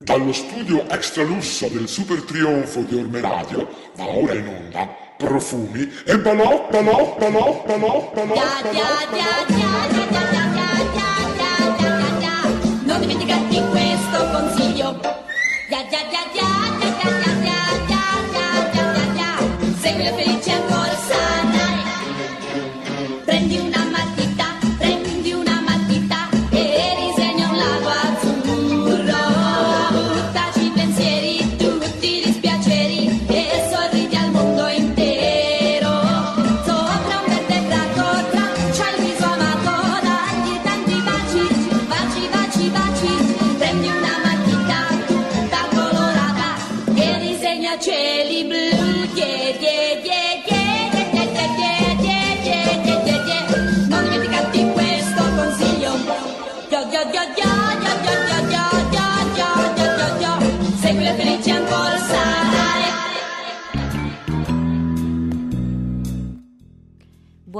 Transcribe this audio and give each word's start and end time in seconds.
Dallo 0.00 0.32
studio 0.32 0.82
extra 0.82 0.94
extralusso 0.94 1.66
del 1.66 1.88
super 1.88 2.22
trionfo 2.22 2.82
di 2.82 2.94
Orme 2.94 3.20
Radio, 3.20 3.68
va 3.96 4.06
ora 4.06 4.32
in 4.32 4.46
onda 4.46 4.86
profumi 5.16 5.90
e 6.06 6.16
balò, 6.20 6.68
balò, 6.70 7.16
balò, 7.18 7.64
balò, 7.66 8.12
balò, 8.12 8.12
balò, 8.12 8.34
balò. 8.62 8.84
Non 12.84 13.00
dimenticarti 13.00 13.60
questo. 13.70 13.97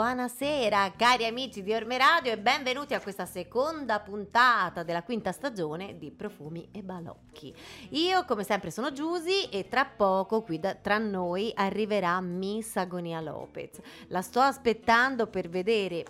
Buonasera 0.08 0.94
cari 0.96 1.26
amici 1.26 1.62
di 1.62 1.74
Orme 1.74 1.98
Radio 1.98 2.32
e 2.32 2.38
benvenuti 2.38 2.94
a 2.94 3.00
questa 3.00 3.26
seconda 3.26 4.00
puntata 4.00 4.82
della 4.82 5.02
quinta 5.02 5.32
stagione 5.32 5.98
di 5.98 6.10
Profumi 6.10 6.66
e 6.72 6.82
Balocchi. 6.82 7.54
Io 7.90 8.24
come 8.24 8.42
sempre 8.42 8.70
sono 8.70 8.90
Giusy 8.90 9.50
e 9.50 9.68
tra 9.68 9.84
poco 9.84 10.40
qui 10.40 10.58
da- 10.58 10.74
tra 10.76 10.96
noi 10.96 11.52
arriverà 11.54 12.18
Miss 12.22 12.76
Agonia 12.76 13.20
Lopez. 13.20 13.78
La 14.06 14.22
sto 14.22 14.40
aspettando 14.40 15.26
per 15.26 15.50
vedere 15.50 16.04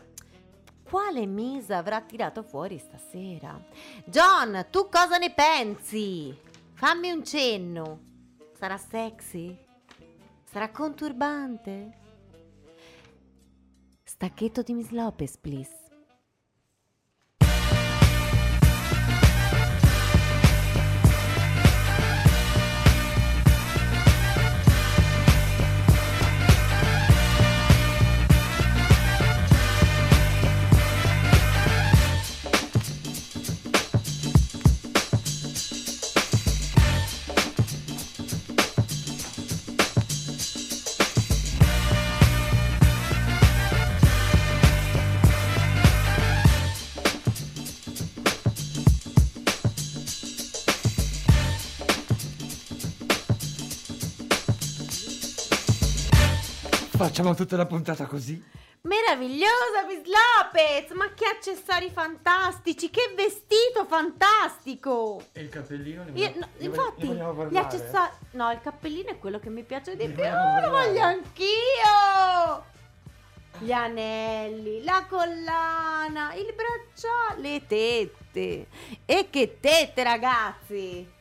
quale 0.88 1.26
Miss 1.26 1.68
avrà 1.70 2.00
tirato 2.00 2.44
fuori 2.44 2.78
stasera. 2.78 3.60
John, 4.04 4.66
tu 4.70 4.88
cosa 4.88 5.18
ne 5.18 5.32
pensi? 5.32 6.38
Fammi 6.74 7.10
un 7.10 7.24
cenno. 7.24 7.98
Sarà 8.56 8.76
sexy? 8.76 9.58
Sarà 10.44 10.70
conturbante? 10.70 12.06
Stacchetto 14.20 14.62
di 14.62 14.74
Miss 14.74 14.90
Lopez, 14.90 15.36
please. 15.36 15.87
Facciamo 57.18 57.34
tutta 57.34 57.56
la 57.56 57.66
puntata 57.66 58.06
così? 58.06 58.40
Meravigliosa 58.82 59.82
Miss 59.88 60.02
Lopez! 60.04 60.92
Ma 60.92 61.12
che 61.14 61.24
accessori 61.24 61.90
fantastici! 61.90 62.90
Che 62.90 63.12
vestito 63.16 63.84
fantastico! 63.88 65.24
E 65.32 65.40
il 65.40 65.48
cappellino? 65.48 66.04
Ne 66.04 66.10
Io- 66.12 66.26
vogliamo- 66.28 66.38
no, 66.38 66.48
ne 66.58 66.64
infatti, 66.64 67.06
vogliamo- 67.08 67.46
gli 67.48 67.56
accessori. 67.56 68.10
No, 68.30 68.52
il 68.52 68.60
cappellino 68.60 69.08
è 69.10 69.18
quello 69.18 69.40
che 69.40 69.50
mi 69.50 69.64
piace 69.64 69.96
di 69.96 70.06
Ne 70.06 70.12
più. 70.12 70.22
vogliamo 70.22 70.60
Lo 70.60 70.70
voglio 70.70 71.00
anch'io! 71.02 72.64
Gli 73.58 73.72
anelli, 73.72 74.84
la 74.84 75.04
collana, 75.08 76.34
il 76.34 76.54
bracciale, 76.54 77.40
le 77.40 77.66
tette. 77.66 78.66
E 79.04 79.26
che 79.28 79.58
tette, 79.58 80.04
ragazzi! 80.04 81.16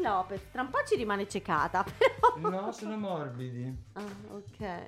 Lopez, 0.00 0.40
tra 0.50 0.62
un 0.62 0.70
po' 0.70 0.82
ci 0.86 0.96
rimane 0.96 1.28
ciecata, 1.28 1.84
però. 2.40 2.50
No, 2.50 2.72
sono 2.72 2.96
morbidi. 2.96 3.76
Ah, 3.92 4.02
ok. 4.30 4.82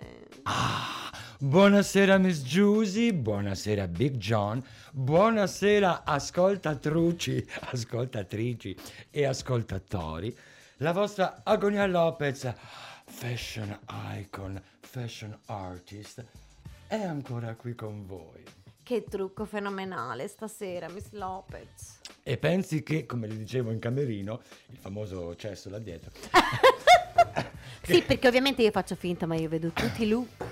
Buonasera 1.38 2.18
Miss 2.18 2.42
Giusy, 2.42 3.12
buonasera 3.12 3.88
Big 3.88 4.16
John, 4.16 4.64
buonasera 4.92 6.04
ascoltatruci, 6.04 7.46
ascoltatrici 7.72 8.76
e 9.10 9.26
ascoltatori. 9.26 10.36
La 10.76 10.92
vostra 10.92 11.42
Agonia 11.44 11.86
Lopez, 11.86 12.52
fashion 13.06 13.76
icon, 14.16 14.60
fashion 14.80 15.36
artist, 15.46 16.24
è 16.86 17.02
ancora 17.02 17.54
qui 17.54 17.74
con 17.74 18.06
voi. 18.06 18.61
Che 18.82 19.04
trucco 19.04 19.44
fenomenale 19.44 20.26
stasera, 20.26 20.88
Miss 20.88 21.10
Lopez. 21.12 22.00
E 22.24 22.36
pensi 22.36 22.82
che, 22.82 23.06
come 23.06 23.26
le 23.28 23.36
dicevo 23.36 23.70
in 23.70 23.78
camerino, 23.78 24.40
il 24.70 24.76
famoso 24.76 25.34
cesso 25.36 25.70
là 25.70 25.78
dietro, 25.78 26.10
Sì, 27.84 28.02
perché 28.02 28.28
ovviamente 28.28 28.62
io 28.62 28.70
faccio 28.70 28.94
finta, 28.94 29.26
ma 29.26 29.34
io 29.34 29.48
vedo 29.48 29.68
tutti 29.70 30.02
i 30.04 30.08
look. 30.08 30.44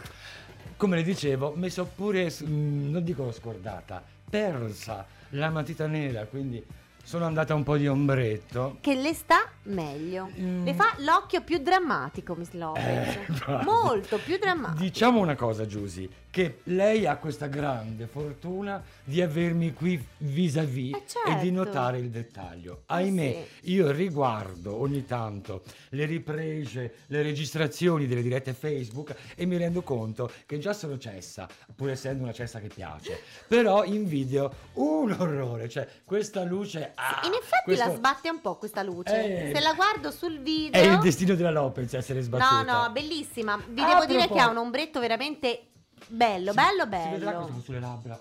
come 0.77 0.97
le 0.97 1.03
dicevo, 1.03 1.53
mi 1.57 1.71
sono 1.71 1.91
pure, 1.95 2.33
mm, 2.45 2.91
non 2.91 3.05
dico 3.05 3.31
scordata, 3.33 4.03
persa 4.29 5.07
la 5.31 5.51
matita 5.51 5.87
nera, 5.87 6.25
quindi 6.27 6.65
sono 7.11 7.25
andata 7.27 7.57
un 7.57 7.65
po' 7.65 7.77
di 7.77 7.89
ombretto. 7.89 8.77
Che 8.81 8.95
le 8.95 9.13
sta 9.15 9.51
meglio. 9.65 10.31
Mm. 10.39 10.65
Le 10.65 10.75
fa 10.75 10.95
l'occhio 10.99 11.43
più 11.43 11.59
drammatico, 11.59 12.37
Miss 12.37 12.53
Lopez. 12.53 13.17
Eh. 13.17 13.27
Molto 13.67 14.19
più 14.19 14.39
drammatico. 14.39 14.81
Diciamo 14.81 15.19
una 15.19 15.35
cosa, 15.35 15.67
Giusy, 15.67 16.09
che 16.31 16.61
lei 16.65 17.07
ha 17.07 17.17
questa 17.17 17.49
grande 17.49 18.07
fortuna 18.07 18.81
di 19.03 19.21
avermi 19.21 19.73
qui 19.73 20.01
vis-à-vis 20.19 20.95
Eh, 20.95 21.03
certo. 21.05 21.31
e 21.31 21.43
di 21.43 21.51
notare 21.51 21.99
il 21.99 22.11
dettaglio. 22.11 22.83
Ahimè, 22.87 23.45
io 23.63 23.91
riguardo 23.91 24.81
ogni 24.81 25.05
tanto 25.05 25.63
le 25.89 26.05
riprese, 26.05 26.95
le 27.09 27.23
registrazioni 27.23 28.07
delle 28.07 28.23
dirette 28.23 28.53
Facebook 28.53 29.17
e 29.35 29.47
mi 29.47 29.57
rendo 29.57 29.83
conto 29.83 30.31
che 30.47 30.59
già 30.61 30.73
sono 30.73 30.97
cessa, 30.97 31.49
pur 31.75 31.91
essendo 31.91 32.23
una 32.23 32.33
cessa 32.33 32.61
che 32.61 32.69
piace, 32.69 33.19
però 33.49 33.83
in 33.83 34.07
video 34.07 34.55
un 34.75 35.11
orrore, 35.19 35.69
cioè 35.69 35.89
questa 36.05 36.45
luce... 36.45 36.93
ah, 37.01 37.21
In 37.27 37.33
effetti 37.33 37.63
questo- 37.65 37.87
la 37.87 37.95
sbatte 37.95 38.29
un 38.31 38.41
po' 38.41 38.57
questa 38.57 38.83
luce. 38.83 39.49
Eh, 39.51 39.55
Se 39.55 39.61
la 39.61 39.73
guardo 39.75 40.11
sul 40.11 40.39
video. 40.41 40.81
È 40.81 40.85
il 40.85 40.99
destino 41.01 41.35
della 41.35 41.51
Lopez 41.51 41.93
essere 41.95 42.21
No, 42.21 42.25
sbattuta. 42.27 42.63
no, 42.87 42.91
bellissima. 42.93 43.61
Vi 43.69 43.83
A 43.83 43.87
devo 43.87 44.05
dire 44.07 44.29
che 44.29 44.39
ha 44.39 44.49
un 44.49 44.57
ombretto 44.59 45.01
veramente 45.01 45.67
bello, 46.07 46.53
bello, 46.53 46.85
Si 46.85 47.11
vedrà 47.11 47.31
bello. 47.33 47.43
questo 47.45 47.61
sulle 47.63 47.81
labbra. 47.81 48.21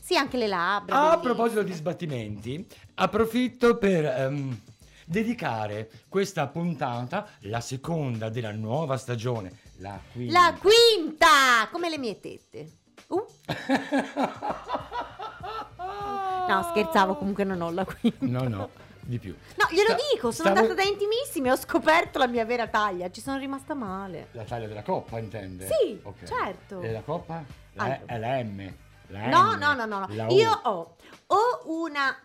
Sì, 0.00 0.16
anche 0.16 0.36
le 0.36 0.46
labbra. 0.48 0.96
A 0.96 1.00
bellissime. 1.16 1.32
proposito 1.34 1.62
di 1.62 1.72
sbattimenti, 1.72 2.66
approfitto 2.94 3.78
per 3.78 4.04
ehm, 4.04 4.60
dedicare 5.06 5.90
questa 6.08 6.46
puntata, 6.48 7.26
la 7.40 7.60
seconda 7.60 8.28
della 8.28 8.52
nuova 8.52 8.96
stagione, 8.98 9.58
la 9.78 9.98
quinta. 10.12 10.40
La 10.40 10.52
quinta! 10.58 11.68
Come 11.72 11.88
le 11.88 11.98
mie 11.98 12.20
tette. 12.20 12.70
Uh. 13.08 13.24
No, 16.48 16.62
scherzavo, 16.70 17.16
comunque 17.16 17.44
non 17.44 17.60
ho 17.60 17.70
la 17.70 17.84
quinta. 17.84 18.24
No, 18.26 18.48
no, 18.48 18.70
di 19.00 19.18
più. 19.18 19.34
No, 19.56 19.66
glielo 19.70 19.90
Sta- 19.90 19.98
dico, 20.12 20.30
sono 20.30 20.50
stavo- 20.50 20.58
andata 20.60 20.74
da 20.74 20.82
intimissimi 20.88 21.48
e 21.48 21.52
ho 21.52 21.56
scoperto 21.56 22.18
la 22.18 22.26
mia 22.26 22.44
vera 22.44 22.66
taglia. 22.68 23.10
Ci 23.10 23.20
sono 23.20 23.38
rimasta 23.38 23.74
male. 23.74 24.28
La 24.32 24.44
taglia 24.44 24.66
della 24.66 24.82
coppa, 24.82 25.18
intende? 25.18 25.66
Sì, 25.66 25.98
Ok. 26.02 26.24
certo. 26.24 26.80
E 26.80 26.92
la 26.92 27.02
coppa? 27.02 27.42
La- 27.74 27.84
Allora. 27.84 28.00
È 28.06 28.18
la 28.18 28.42
M. 28.42 28.74
La 29.08 29.26
No, 29.28 29.54
M, 29.54 29.58
no, 29.58 29.74
no, 29.74 29.84
no, 29.86 30.06
la 30.08 30.24
no. 30.26 30.32
U. 30.32 30.36
Io 30.36 30.50
ho 30.64 30.96
o 31.26 31.38
una 31.82 32.16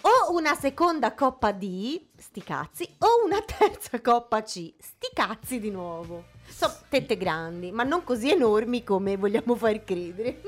o 0.00 0.32
una 0.32 0.54
seconda 0.54 1.12
coppa 1.12 1.50
D, 1.52 2.00
sti 2.16 2.42
cazzi, 2.42 2.88
o 2.98 3.24
una 3.24 3.40
terza 3.42 4.00
coppa 4.00 4.42
C, 4.42 4.74
sti 4.78 5.08
cazzi 5.12 5.58
di 5.58 5.70
nuovo. 5.70 6.24
Sono 6.46 6.72
tette 6.88 7.16
grandi, 7.16 7.72
ma 7.72 7.82
non 7.82 8.04
così 8.04 8.30
enormi 8.30 8.84
come 8.84 9.16
vogliamo 9.16 9.54
far 9.56 9.82
credere. 9.84 10.40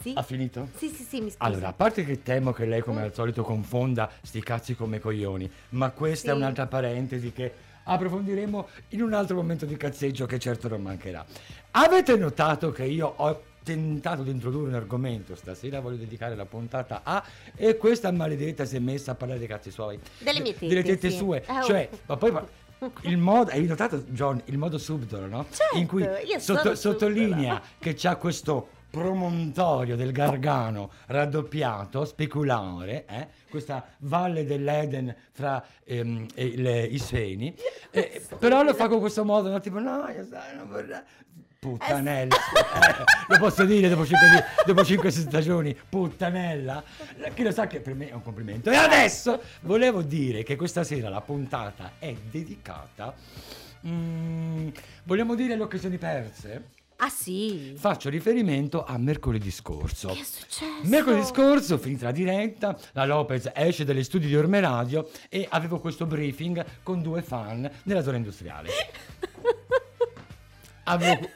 Sì? 0.00 0.12
Ha 0.16 0.22
finito? 0.22 0.68
Sì, 0.76 0.88
sì, 0.88 1.02
sì, 1.02 1.16
mi 1.20 1.26
scusi. 1.30 1.36
Allora, 1.38 1.68
a 1.68 1.72
parte 1.72 2.04
che 2.04 2.22
temo 2.22 2.52
che 2.52 2.64
lei 2.64 2.80
come 2.80 3.02
al 3.02 3.12
solito 3.14 3.42
confonda 3.42 4.10
sti 4.22 4.40
cazzi 4.42 4.74
come 4.74 4.98
coglioni, 4.98 5.50
ma 5.70 5.90
questa 5.90 6.30
è 6.30 6.34
Sì. 6.34 6.36
un'altra 6.38 6.66
parentesi 6.66 7.32
che 7.32 7.52
approfondiremo 7.84 8.68
in 8.90 9.02
un 9.02 9.12
altro 9.12 9.36
momento 9.36 9.66
di 9.66 9.76
cazzeggio 9.76 10.24
che 10.26 10.38
certo 10.38 10.68
non 10.68 10.80
mancherà. 10.82 11.24
Avete 11.72 12.16
notato 12.16 12.70
che 12.70 12.84
io 12.84 13.12
ho 13.14 13.42
tentato 13.62 14.22
di 14.22 14.30
introdurre 14.30 14.68
un 14.68 14.74
argomento, 14.74 15.34
stasera 15.34 15.80
voglio 15.80 15.96
dedicare 15.96 16.34
la 16.34 16.46
puntata 16.46 17.00
a 17.04 17.22
e 17.54 17.76
questa 17.76 18.10
maledetta 18.10 18.64
si 18.64 18.76
è 18.76 18.78
messa 18.78 19.12
a 19.12 19.14
parlare 19.16 19.38
dei 19.38 19.48
cazzi 19.48 19.70
suoi. 19.70 19.98
Delle 20.18 20.40
mie 20.40 20.54
De- 20.58 20.66
Delle 20.66 20.82
tette, 20.82 20.94
tette 20.94 21.10
sì. 21.10 21.16
sue, 21.18 21.44
Eh, 21.46 21.58
oh. 21.58 21.62
cioè, 21.62 21.88
ma 22.06 22.16
poi 22.16 22.32
pa- 22.32 22.46
il 23.02 23.18
modo, 23.18 23.50
hai 23.50 23.66
notato 23.66 23.98
John, 24.08 24.40
il 24.46 24.56
modo 24.56 24.78
subdolo, 24.78 25.26
no? 25.26 25.46
Certo, 25.50 25.76
In 25.76 25.86
cui 25.86 26.02
io 26.02 26.38
sotto- 26.38 26.74
sottolinea 26.74 27.60
che 27.78 27.92
c'ha 27.94 28.16
questo 28.16 28.68
promontorio 28.90 29.96
del 29.96 30.12
Gargano 30.12 30.90
raddoppiato, 31.06 32.04
speculare, 32.04 33.06
eh? 33.06 33.28
questa 33.48 33.86
valle 33.98 34.44
dell'Eden 34.44 35.14
fra 35.32 35.64
ehm, 35.84 36.26
e 36.34 36.56
le- 36.56 36.84
i 36.84 36.98
seni, 36.98 37.54
eh, 37.90 38.22
però 38.38 38.62
lo 38.62 38.74
fa 38.74 38.88
con 38.88 38.98
questo 39.00 39.24
modo, 39.24 39.48
no? 39.50 39.60
tipo 39.60 39.78
no, 39.78 40.06
io 40.08 40.24
sai, 40.28 40.56
non 40.56 40.68
vorrei... 40.68 41.00
Puttanella, 41.60 42.34
eh, 42.34 43.04
lo 43.28 43.38
posso 43.38 43.66
dire 43.66 43.90
dopo 43.90 44.06
5, 44.06 44.44
dopo 44.64 44.82
cinque 44.82 45.10
stagioni, 45.10 45.76
puttanella, 45.90 46.82
chi 47.34 47.42
lo 47.42 47.50
sa 47.50 47.66
che 47.66 47.80
per 47.80 47.92
me 47.94 48.08
è 48.08 48.14
un 48.14 48.22
complimento. 48.22 48.70
E 48.70 48.76
adesso 48.76 49.42
volevo 49.60 50.00
dire 50.00 50.42
che 50.42 50.56
questa 50.56 50.84
sera 50.84 51.10
la 51.10 51.20
puntata 51.20 51.92
è 51.98 52.14
dedicata, 52.30 53.14
mm, 53.86 54.68
vogliamo 55.04 55.34
dire 55.34 55.52
alle 55.52 55.62
occasioni 55.64 55.98
perse? 55.98 56.78
Ah 57.02 57.08
sì? 57.08 57.72
Faccio 57.78 58.10
riferimento 58.10 58.84
a 58.84 58.98
mercoledì 58.98 59.50
scorso. 59.50 60.08
Che 60.08 60.20
è 60.20 60.24
successo? 60.24 60.80
Mercoledì 60.82 61.24
scorso, 61.24 61.78
finita 61.78 62.06
la 62.06 62.12
diretta, 62.12 62.78
la 62.92 63.06
Lopez 63.06 63.50
esce 63.54 63.84
dagli 63.84 64.04
studi 64.04 64.26
di 64.26 64.36
Orme 64.36 64.60
Radio 64.60 65.08
e 65.30 65.46
avevo 65.50 65.80
questo 65.80 66.04
briefing 66.04 66.62
con 66.82 67.00
due 67.00 67.22
fan 67.22 67.68
nella 67.84 68.02
zona 68.02 68.18
industriale. 68.18 68.68
Avevo... 70.84 71.28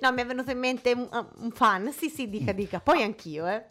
No, 0.00 0.12
mi 0.12 0.22
è 0.22 0.26
venuto 0.26 0.50
in 0.50 0.58
mente 0.58 0.92
un, 0.92 1.08
un 1.36 1.50
fan. 1.50 1.92
Sì, 1.92 2.08
sì, 2.08 2.28
dica, 2.28 2.52
dica. 2.52 2.80
Poi 2.80 3.02
anch'io, 3.02 3.46
eh. 3.46 3.64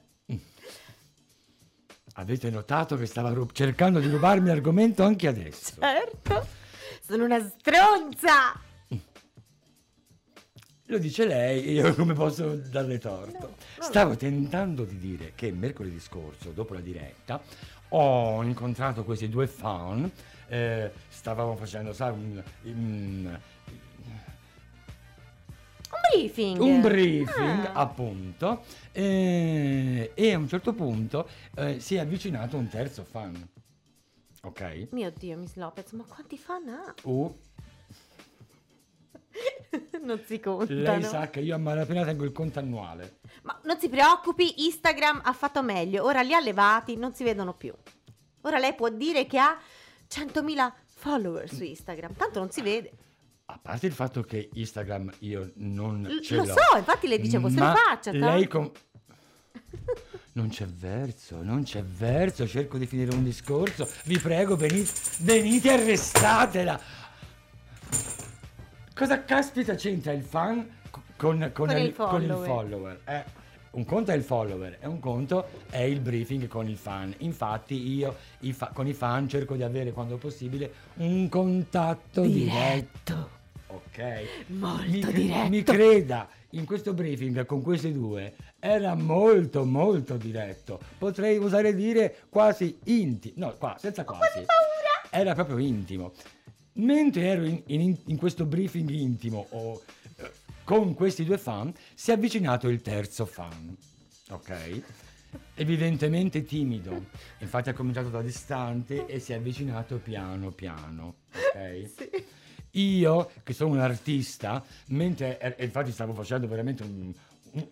Avete 2.15 2.51
notato 2.51 2.95
che 2.97 3.07
stava 3.07 3.31
ru- 3.31 3.51
cercando 3.51 3.99
di 3.99 4.09
rubarmi 4.09 4.49
argomento 4.49 5.03
anche 5.03 5.27
adesso? 5.27 5.73
Certo. 5.79 6.47
Sono 7.01 7.25
una 7.25 7.39
stronza. 7.39 8.61
Lo 10.93 10.99
dice 10.99 11.25
lei, 11.25 11.71
io 11.71 11.91
come 11.95 12.13
posso 12.13 12.55
darle 12.55 12.99
torto? 12.99 13.55
Stavo 13.79 14.15
tentando 14.15 14.83
di 14.83 14.99
dire 14.99 15.31
che 15.33 15.51
mercoledì 15.51 15.99
scorso, 15.99 16.51
dopo 16.51 16.75
la 16.75 16.81
diretta, 16.81 17.41
ho 17.89 18.43
incontrato 18.43 19.03
questi 19.03 19.27
due 19.27 19.47
fan, 19.47 20.09
eh, 20.49 20.91
stavamo 21.09 21.55
facendo, 21.55 21.93
sai, 21.93 22.11
un, 22.11 22.43
un- 22.65 23.39
Un 25.89 25.99
briefing. 26.11 26.59
un 26.61 26.81
briefing, 26.81 27.65
Ah. 27.65 27.71
appunto, 27.73 28.63
eh, 28.91 30.11
e 30.13 30.31
a 30.33 30.37
un 30.37 30.47
certo 30.47 30.73
punto 30.73 31.27
eh, 31.55 31.79
si 31.79 31.95
è 31.95 31.99
avvicinato 32.01 32.55
un 32.55 32.67
terzo 32.67 33.03
fan. 33.03 33.49
Ok? 34.43 34.89
Mio 34.91 35.11
Dio, 35.17 35.37
Miss 35.37 35.55
Lopez, 35.55 35.91
ma 35.93 36.03
quanti 36.03 36.37
fan 36.37 36.67
ha? 36.67 36.93
Uh, 37.03 37.35
non 40.03 40.21
si 40.25 40.39
contano. 40.39 40.79
lei 40.81 41.03
sa 41.03 41.29
che 41.29 41.39
io 41.39 41.55
a 41.55 41.57
malapena 41.57 42.03
tengo 42.03 42.23
il 42.23 42.31
conto 42.31 42.59
annuale. 42.59 43.19
Ma 43.43 43.59
non 43.63 43.79
si 43.79 43.89
preoccupi, 43.89 44.65
Instagram 44.65 45.21
ha 45.23 45.33
fatto 45.33 45.61
meglio. 45.63 46.03
Ora 46.03 46.21
li 46.21 46.33
ha 46.33 46.39
levati, 46.39 46.95
non 46.95 47.13
si 47.13 47.23
vedono 47.23 47.53
più. 47.53 47.73
Ora 48.41 48.59
lei 48.59 48.73
può 48.75 48.89
dire 48.89 49.25
che 49.25 49.39
ha 49.39 49.57
100.000 50.09 50.71
follower 50.85 51.49
su 51.49 51.63
Instagram. 51.63 52.13
Tanto 52.15 52.39
non 52.39 52.51
si 52.51 52.61
vede. 52.61 52.91
A 53.45 53.59
parte 53.61 53.87
il 53.87 53.93
fatto 53.93 54.21
che 54.21 54.49
Instagram 54.53 55.11
io 55.19 55.51
non 55.55 56.03
L- 56.03 56.21
ce 56.21 56.35
lo 56.37 56.45
l'ho. 56.45 56.53
so, 56.53 56.77
infatti 56.77 57.07
le 57.07 57.19
dicevo, 57.19 57.49
se 57.49 57.59
lo 57.59 57.73
faccia? 57.73 58.11
Lei 58.11 58.47
con... 58.47 58.71
Non 60.35 60.49
c'è 60.49 60.65
verso, 60.65 61.43
non 61.43 61.61
c'è 61.61 61.83
verso, 61.83 62.47
cerco 62.47 62.79
di 62.79 62.87
finire 62.87 63.13
un 63.13 63.23
discorso. 63.23 63.87
Vi 64.05 64.17
prego, 64.17 64.55
venite, 64.55 64.91
venite 65.19 65.71
arrestatela. 65.71 66.79
Cosa 68.95 69.23
caspita 69.23 69.73
c'entra 69.73 70.11
il 70.11 70.21
fan 70.21 70.69
co- 70.91 71.01
con, 71.17 71.49
con 71.53 71.67
Con 71.67 71.77
il, 71.77 71.85
il 71.85 71.93
con 71.95 72.21
il 72.21 72.41
follower. 72.45 73.01
Eh, 73.05 73.23
un 73.71 73.85
conto 73.85 74.11
è 74.11 74.13
il 74.13 74.21
follower 74.21 74.77
e 74.79 74.85
un 74.85 74.99
conto 74.99 75.47
è 75.71 75.81
il 75.81 75.99
briefing 75.99 76.47
con 76.47 76.69
il 76.69 76.77
fan. 76.77 77.11
Infatti 77.19 77.91
io 77.95 78.15
i 78.41 78.53
fa- 78.53 78.69
con 78.71 78.85
i 78.85 78.93
fan 78.93 79.27
cerco 79.27 79.55
di 79.55 79.63
avere 79.63 79.91
quando 79.93 80.17
possibile 80.17 80.71
un 80.97 81.27
contatto 81.27 82.21
diretto. 82.21 83.41
Ok. 83.67 84.25
Molto 84.47 84.83
mi, 84.83 85.11
diretto. 85.11 85.49
mi 85.49 85.63
creda, 85.63 86.29
in 86.51 86.65
questo 86.65 86.93
briefing 86.93 87.47
con 87.47 87.63
questi 87.63 87.91
due 87.91 88.35
era 88.59 88.93
molto 88.93 89.65
molto 89.65 90.17
diretto. 90.17 90.79
Potrei 90.99 91.37
usare 91.37 91.73
dire 91.73 92.15
quasi 92.29 92.77
intimo. 92.83 93.47
No, 93.47 93.57
qua, 93.57 93.75
senza 93.79 94.03
quasi. 94.03 94.45
Era 95.09 95.33
proprio 95.33 95.57
intimo. 95.57 96.11
Mentre 96.75 97.21
ero 97.27 97.45
in, 97.45 97.61
in- 97.67 97.97
in 98.05 98.17
questo 98.17 98.45
briefing 98.45 98.89
intimo 98.89 99.45
o, 99.51 99.81
eh, 100.17 100.31
con 100.63 100.93
questi 100.95 101.23
due 101.23 101.37
fan, 101.37 101.73
si 101.93 102.09
è 102.11 102.13
avvicinato 102.15 102.67
il 102.69 102.81
terzo 102.81 103.25
fan. 103.25 103.75
Ok? 104.29 104.81
Evidentemente 105.55 106.43
timido. 106.43 107.05
Infatti 107.39 107.69
ha 107.69 107.73
cominciato 107.73 108.09
da 108.09 108.21
distante 108.21 109.05
e 109.05 109.19
si 109.19 109.33
è 109.33 109.35
avvicinato 109.35 109.97
piano 109.97 110.51
piano. 110.51 111.15
Ok? 111.31 111.89
Sì. 111.95 112.25
Io, 112.75 113.29
che 113.43 113.53
sono 113.53 113.73
un 113.73 113.79
artista, 113.79 114.63
mentre 114.87 115.39
e- 115.39 115.55
e 115.59 115.65
infatti 115.65 115.91
stavo 115.91 116.13
facendo 116.13 116.47
veramente 116.47 116.81
un- 116.81 117.13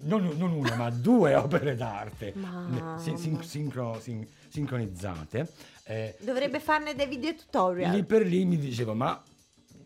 non, 0.01 0.33
non 0.37 0.51
una, 0.51 0.75
ma 0.75 0.89
due 0.89 1.33
opere 1.35 1.75
d'arte 1.75 2.33
Mamma. 2.35 2.97
sin- 2.99 3.17
sin- 3.17 3.41
sincro- 3.43 3.99
sin- 3.99 4.27
sincronizzate. 4.49 5.47
eh, 5.85 6.15
Dovrebbe 6.19 6.59
farne 6.59 6.93
dei 6.95 7.07
video 7.07 7.33
tutorial. 7.35 7.93
lì 7.93 8.03
per 8.03 8.25
lì 8.25 8.45
mi 8.45 8.57
dicevo, 8.57 8.93
ma 8.93 9.21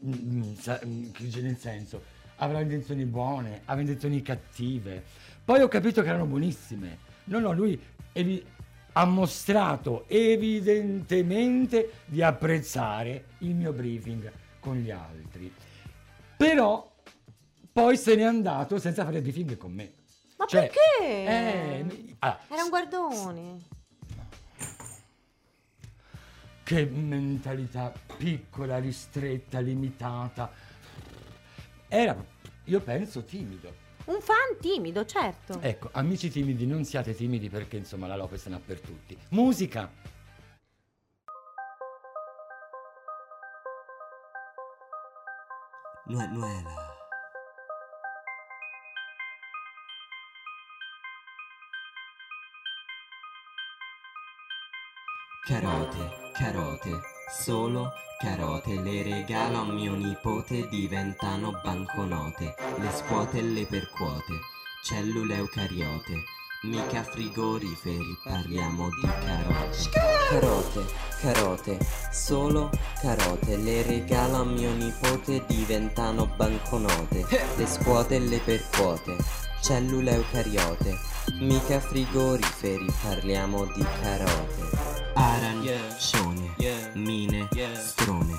mm, 0.06 0.54
sa- 0.56 0.80
mm, 0.86 1.12
che- 1.12 1.42
nel 1.42 1.58
senso, 1.58 2.02
avrà 2.38 2.60
intenzioni 2.62 3.06
buone, 3.06 3.62
avrà 3.66 3.82
intenzioni 3.82 4.22
cattive. 4.22 5.04
Poi 5.46 5.62
ho 5.62 5.68
capito 5.68 6.02
che 6.02 6.10
erano 6.10 6.26
buonissime. 6.26 6.98
No, 7.26 7.40
no, 7.40 7.54
lui 7.54 7.80
evi- 8.12 8.44
ha 8.98 9.06
mostrato 9.06 10.06
evidentemente 10.08 11.92
di 12.06 12.22
apprezzare 12.22 13.26
il 13.40 13.54
mio 13.56 13.72
briefing 13.74 14.32
con 14.60 14.78
gli 14.78 14.92
altri. 14.92 15.52
Però 16.38 16.92
poi 17.76 17.98
se 17.98 18.16
n'è 18.16 18.24
andato 18.24 18.80
senza 18.80 19.04
fare 19.04 19.18
il 19.18 19.22
briefing 19.22 19.58
con 19.58 19.74
me. 19.74 19.94
Ma 20.38 20.46
Cioè, 20.46 20.62
perché? 20.70 21.04
eh, 21.04 22.16
ah, 22.20 22.40
Era 22.48 22.64
un 22.64 22.70
guardone. 22.70 23.60
Che 26.64 26.86
mentalità 26.86 27.92
piccola, 28.16 28.78
ristretta, 28.78 29.60
limitata. 29.60 30.50
Era, 31.90 32.16
io 32.64 32.80
penso, 32.80 33.26
timido. 33.26 33.76
Un 34.06 34.22
fan 34.22 34.58
timido, 34.62 35.04
certo. 35.04 35.60
Ecco, 35.60 35.90
amici 35.92 36.30
timidi, 36.30 36.66
non 36.66 36.86
siate 36.86 37.14
timidi 37.14 37.50
perché 37.50 37.76
insomma 37.76 38.08
la 38.08 38.16
Lopez 38.16 38.46
ne 38.46 38.56
ha 38.56 38.62
per 38.66 38.80
tutti. 38.80 39.18
Musica! 39.32 39.92
Nuela. 46.08 46.85
Carote, 55.48 56.10
carote, 56.34 57.02
solo 57.30 57.94
carote, 58.20 58.82
le 58.82 59.04
regalo 59.04 59.60
a 59.60 59.66
mio 59.66 59.94
nipote, 59.94 60.68
diventano 60.70 61.52
banconote, 61.64 62.56
le 62.80 62.90
scuote 62.92 63.38
e 63.38 63.44
le 63.44 63.66
percuote, 63.68 64.40
cellule 64.82 65.36
eucariote, 65.36 66.24
mica 66.64 67.04
frigoriferi, 67.04 68.18
parliamo 68.24 68.90
di 68.90 69.08
carote. 69.08 69.90
Carote, 70.30 70.86
carote, 71.22 71.78
solo 72.12 72.72
carote, 73.00 73.56
le 73.58 73.84
regalo 73.84 74.38
a 74.38 74.46
mio 74.46 74.74
nipote, 74.74 75.44
diventano 75.46 76.26
banconote, 76.26 77.24
le 77.56 77.68
scuote 77.68 78.16
e 78.16 78.20
le 78.20 78.40
percuote, 78.40 79.16
cellule 79.62 80.12
eucariote, 80.16 80.98
mica 81.40 81.80
frigoriferi, 81.80 82.88
parliamo 83.04 83.66
di 83.76 83.86
carote. 84.02 84.95
Arancione, 85.18 86.56
mine, 86.94 87.48
strone, 87.74 88.34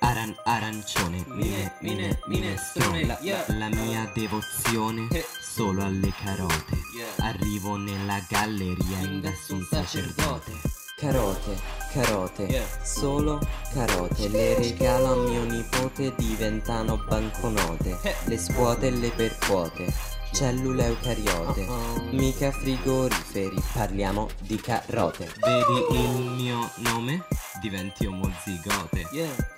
Aran, 0.00 0.36
arancione, 0.44 1.24
mine, 1.28 1.72
mine, 1.80 2.18
minestrone, 2.26 3.06
la, 3.06 3.18
la 3.46 3.68
mia 3.68 4.10
devozione 4.12 5.08
solo 5.40 5.82
alle 5.82 6.12
carote. 6.22 6.76
Arrivo 7.20 7.76
nella 7.76 8.22
galleria, 8.28 8.98
investo 8.98 9.54
un 9.54 9.66
sacerdote. 9.70 10.52
Carote, 10.98 11.56
carote, 11.92 12.66
solo 12.82 13.40
carote. 13.72 14.28
Le 14.28 14.54
regalo 14.56 15.12
a 15.12 15.16
mio 15.28 15.44
nipote, 15.44 16.12
diventano 16.14 16.98
banconote. 17.08 17.96
Le 18.26 18.38
scuote 18.38 18.88
e 18.88 18.90
le 18.90 19.10
percuote. 19.10 20.16
Cellule 20.30 20.84
eucariote, 20.84 21.66
mica 22.10 22.52
frigoriferi, 22.52 23.60
parliamo 23.72 24.28
di 24.40 24.56
carote. 24.60 25.32
Vedi 25.40 25.98
il 25.98 26.30
mio 26.36 26.70
nome? 26.76 27.26
Diventi 27.60 28.06
omozigote. 28.06 29.08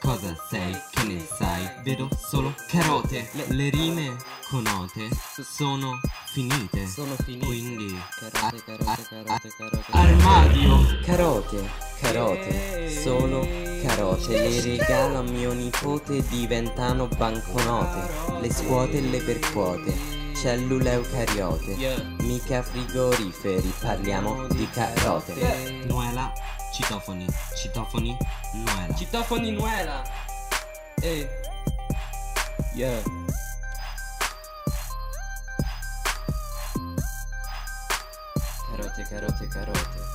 Cosa 0.01 0.35
sei? 0.49 0.75
Che 0.91 1.03
ne 1.05 1.27
sai? 1.37 1.69
Vedo 1.83 2.09
solo 2.17 2.55
carote. 2.69 3.29
Le 3.49 3.69
rime 3.69 4.17
conote 4.49 5.11
sono 5.43 6.01
finite. 6.33 6.87
Sono 6.87 7.15
finite. 7.25 7.45
Quindi 7.45 8.01
carote, 8.19 8.63
carote, 8.65 9.07
carote, 9.09 9.53
carote. 9.59 9.85
Armadio. 9.91 11.01
Carote, 11.05 11.71
carote, 12.01 12.91
solo 13.03 13.47
carote. 13.83 14.29
Le 14.29 14.61
regalo 14.63 15.19
a 15.19 15.23
mio 15.23 15.53
nipote 15.53 16.27
diventano 16.29 17.07
banconote. 17.07 18.39
Le 18.41 18.51
scuote 18.51 18.97
e 18.97 19.03
le 19.03 19.21
percuote. 19.21 20.20
Cellule 20.41 20.93
eucariote, 20.93 21.77
mica 22.21 22.63
frigoriferi, 22.63 23.71
parliamo 23.79 24.47
di 24.47 24.67
carote. 24.71 25.83
Nuela, 25.85 26.33
citofoni, 26.73 27.27
citofoni, 27.55 28.17
nuela. 28.55 28.95
Citofoni 28.95 29.51
Nuela. 29.51 30.03
Ehi. 31.03 31.29
Yeah. 32.75 33.03
Carote, 38.71 39.03
carote, 39.11 39.49
carote. 39.49 40.10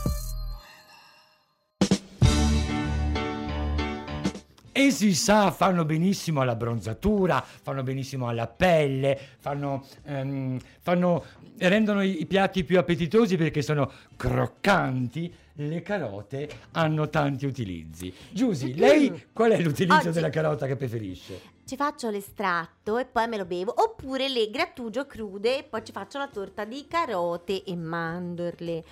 E 4.78 4.92
si 4.92 5.16
sa, 5.16 5.52
fanno 5.52 5.86
benissimo 5.86 6.42
alla 6.42 6.58
bronzatura, 6.58 7.42
fanno 7.42 7.82
benissimo 7.82 8.28
alla 8.28 8.46
pelle, 8.46 9.18
fanno, 9.40 9.86
ehm, 10.04 10.60
fanno- 10.82 11.24
rendono 11.60 12.02
i, 12.04 12.26
piatti 12.26 12.66
più 12.66 12.78
appetitosi 12.78 13.38
perché 13.38 13.62
sono 13.62 13.90
croccanti. 14.18 15.34
Le 15.54 15.82
carote 15.82 16.50
hanno 16.72 17.08
tanti 17.08 17.46
utilizzi. 17.46 18.14
Giusy, 18.32 18.74
lei 18.74 19.28
qual 19.32 19.52
è 19.52 19.62
l'utilizzo 19.62 19.96
Oggi- 19.96 20.12
della 20.12 20.30
carota 20.30 20.68
che 20.68 20.76
preferisce? 20.76 21.40
Ci 21.66 21.78
faccio 21.78 22.12
l'estratto 22.12 23.00
e 23.00 23.06
poi 23.06 23.28
me 23.28 23.38
lo 23.38 23.46
bevo. 23.46 23.74
Oppure 23.76 24.30
le 24.30 24.52
grattugio 24.52 25.08
crude 25.08 25.58
e 25.58 25.64
poi 25.64 25.84
ci 25.84 25.92
faccio 25.92 26.20
la 26.20 26.28
torta 26.28 26.64
di 26.64 26.86
carote 26.88 27.64
e 27.64 27.76
mandorle. 27.76 28.84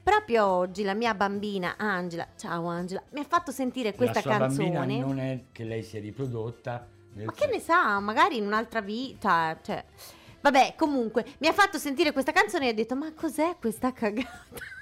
Proprio 0.00 0.46
oggi 0.46 0.84
la 0.84 0.94
mia 0.94 1.12
bambina 1.14 1.74
Angela, 1.76 2.28
ciao 2.36 2.66
Angela, 2.66 3.02
mi 3.10 3.20
ha 3.20 3.24
fatto 3.24 3.50
sentire 3.50 3.94
questa 3.94 4.20
La 4.20 4.20
sua 4.20 4.30
canzone. 4.38 4.70
bambina 4.70 5.04
non 5.04 5.18
è 5.18 5.44
che 5.50 5.64
lei 5.64 5.82
si 5.82 5.96
è 5.96 6.00
riprodotta. 6.00 6.86
Ma 7.14 7.32
che 7.32 7.48
ne 7.48 7.58
sa, 7.58 7.98
magari 7.98 8.36
in 8.36 8.46
un'altra 8.46 8.80
vita, 8.80 9.58
cioè... 9.60 9.84
Vabbè, 10.40 10.74
comunque, 10.76 11.26
mi 11.38 11.48
ha 11.48 11.52
fatto 11.52 11.78
sentire 11.78 12.12
questa 12.12 12.30
canzone 12.30 12.68
e 12.68 12.70
ho 12.70 12.74
detto, 12.74 12.94
ma 12.94 13.12
cos'è 13.12 13.56
questa 13.60 13.92
cagata? 13.92 14.30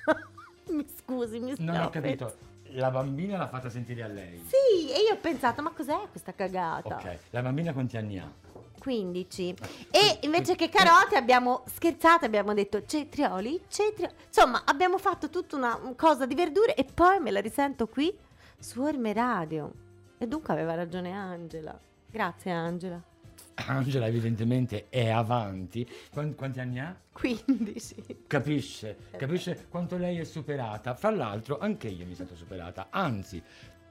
mi 0.68 0.86
scusi, 0.86 1.38
mi 1.40 1.54
Non 1.58 1.74
sto 1.74 1.84
ho 1.84 1.88
capito. 1.88 2.36
La 2.72 2.90
bambina 2.90 3.38
l'ha 3.38 3.48
fatta 3.48 3.70
sentire 3.70 4.02
a 4.02 4.08
lei. 4.08 4.44
Sì, 4.46 4.90
e 4.90 5.00
io 5.08 5.14
ho 5.14 5.18
pensato, 5.18 5.62
ma 5.62 5.70
cos'è 5.70 5.98
questa 6.10 6.34
cagata? 6.34 6.96
Ok, 6.96 7.18
la 7.30 7.42
bambina 7.42 7.72
quanti 7.72 7.96
anni 7.96 8.18
ha? 8.18 8.30
15. 8.78 9.54
E 9.90 10.18
invece 10.22 10.54
che 10.54 10.68
carote 10.68 11.16
abbiamo 11.16 11.62
scherzato, 11.66 12.25
abbiamo 12.25 12.54
detto 12.54 12.84
cetrioli, 12.84 13.62
cetrioli. 13.68 14.14
Insomma, 14.26 14.62
abbiamo 14.64 14.98
fatto 14.98 15.28
tutta 15.28 15.56
una 15.56 15.78
cosa 15.96 16.26
di 16.26 16.34
verdure 16.34 16.75
e 16.75 16.84
poi 16.84 17.20
me 17.20 17.30
la 17.30 17.40
risento 17.40 17.87
qui 17.87 18.16
su 18.58 18.80
Orme 18.80 19.12
Radio. 19.12 19.72
E 20.18 20.26
dunque 20.26 20.52
aveva 20.52 20.75
ragione 20.75 21.12
Angela. 21.12 21.78
Grazie 22.10 22.50
Angela. 22.50 23.00
Angela 23.66 24.06
evidentemente 24.06 24.86
è 24.88 25.08
avanti. 25.10 25.88
Quan- 26.10 26.34
quanti 26.34 26.60
anni 26.60 26.78
ha? 26.80 26.96
15. 27.12 28.24
Capisce, 28.26 28.96
capisce 29.16 29.66
quanto 29.68 29.96
lei 29.96 30.18
è 30.18 30.24
superata. 30.24 30.94
Fra 30.94 31.10
l'altro, 31.10 31.58
anche 31.58 31.88
io 31.88 32.06
mi 32.06 32.14
sento 32.14 32.36
superata. 32.36 32.88
Anzi, 32.90 33.42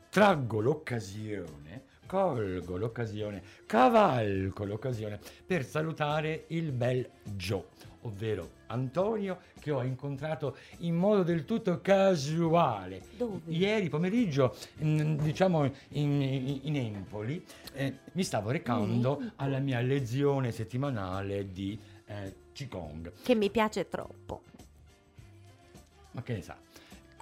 traggo 0.09 0.61
l'occasione, 0.61 1.83
colgo 2.05 2.77
l'occasione, 2.77 3.41
cavalco 3.65 4.63
l'occasione 4.63 5.19
per 5.45 5.65
salutare 5.65 6.45
il 6.47 6.71
bel 6.71 7.07
Joe, 7.23 7.65
ovvero 8.07 8.55
Antonio, 8.67 9.39
che 9.59 9.71
ho 9.71 9.83
incontrato 9.83 10.57
in 10.79 10.95
modo 10.95 11.23
del 11.23 11.45
tutto 11.45 11.79
casuale. 11.81 13.01
Dove? 13.17 13.39
Ieri 13.51 13.89
pomeriggio, 13.89 14.55
mm, 14.83 15.17
diciamo 15.19 15.65
in, 15.65 16.21
in- 16.21 16.59
in 16.63 16.75
Empoli, 16.75 17.43
eh, 17.73 17.97
mi 18.13 18.23
stavo 18.23 18.49
recando 18.51 19.11
Empoli? 19.13 19.31
alla 19.37 19.59
mia 19.59 19.79
lezione 19.81 20.51
settimanale 20.51 21.51
di 21.51 21.79
eh, 22.07 22.33
Qigong. 22.53 23.11
Che 23.23 23.35
mi 23.35 23.49
piace 23.49 23.87
troppo. 23.87 24.41
Ma 26.11 26.23
che 26.23 26.33
ne 26.33 26.41
sa? 26.41 26.57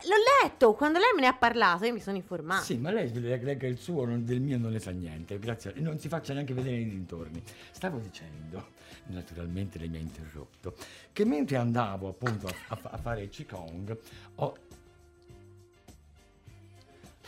L'ho 0.03 0.43
letto 0.43 0.73
quando 0.73 0.99
lei 0.99 1.09
me 1.15 1.21
ne 1.21 1.27
ha 1.27 1.33
parlato, 1.33 1.85
io 1.85 1.93
mi 1.93 1.99
sono 2.01 2.17
informata. 2.17 2.61
Sì, 2.61 2.77
ma 2.77 2.91
lei 2.91 3.11
leg- 3.13 3.43
legga 3.43 3.65
il 3.67 3.77
suo, 3.79 4.05
non- 4.05 4.23
del 4.25 4.39
mio 4.41 4.57
non 4.57 4.71
ne 4.71 4.79
sa 4.79 4.91
niente, 4.91 5.39
grazie. 5.39 5.73
Non 5.77 5.97
si 5.99 6.09
faccia 6.09 6.33
neanche 6.33 6.53
vedere 6.53 6.75
nei 6.75 6.89
dintorni. 6.89 7.41
Stavo 7.71 7.97
dicendo, 7.97 8.73
naturalmente 9.07 9.79
lei 9.79 9.87
mi 9.89 9.97
ha 9.97 10.01
interrotto, 10.01 10.75
che 11.11 11.25
mentre 11.25 11.57
andavo 11.57 12.09
appunto 12.09 12.47
a, 12.47 12.79
a 12.83 12.97
fare 12.97 13.23
il 13.23 13.29
Qigong, 13.29 13.97
ho... 14.35 14.57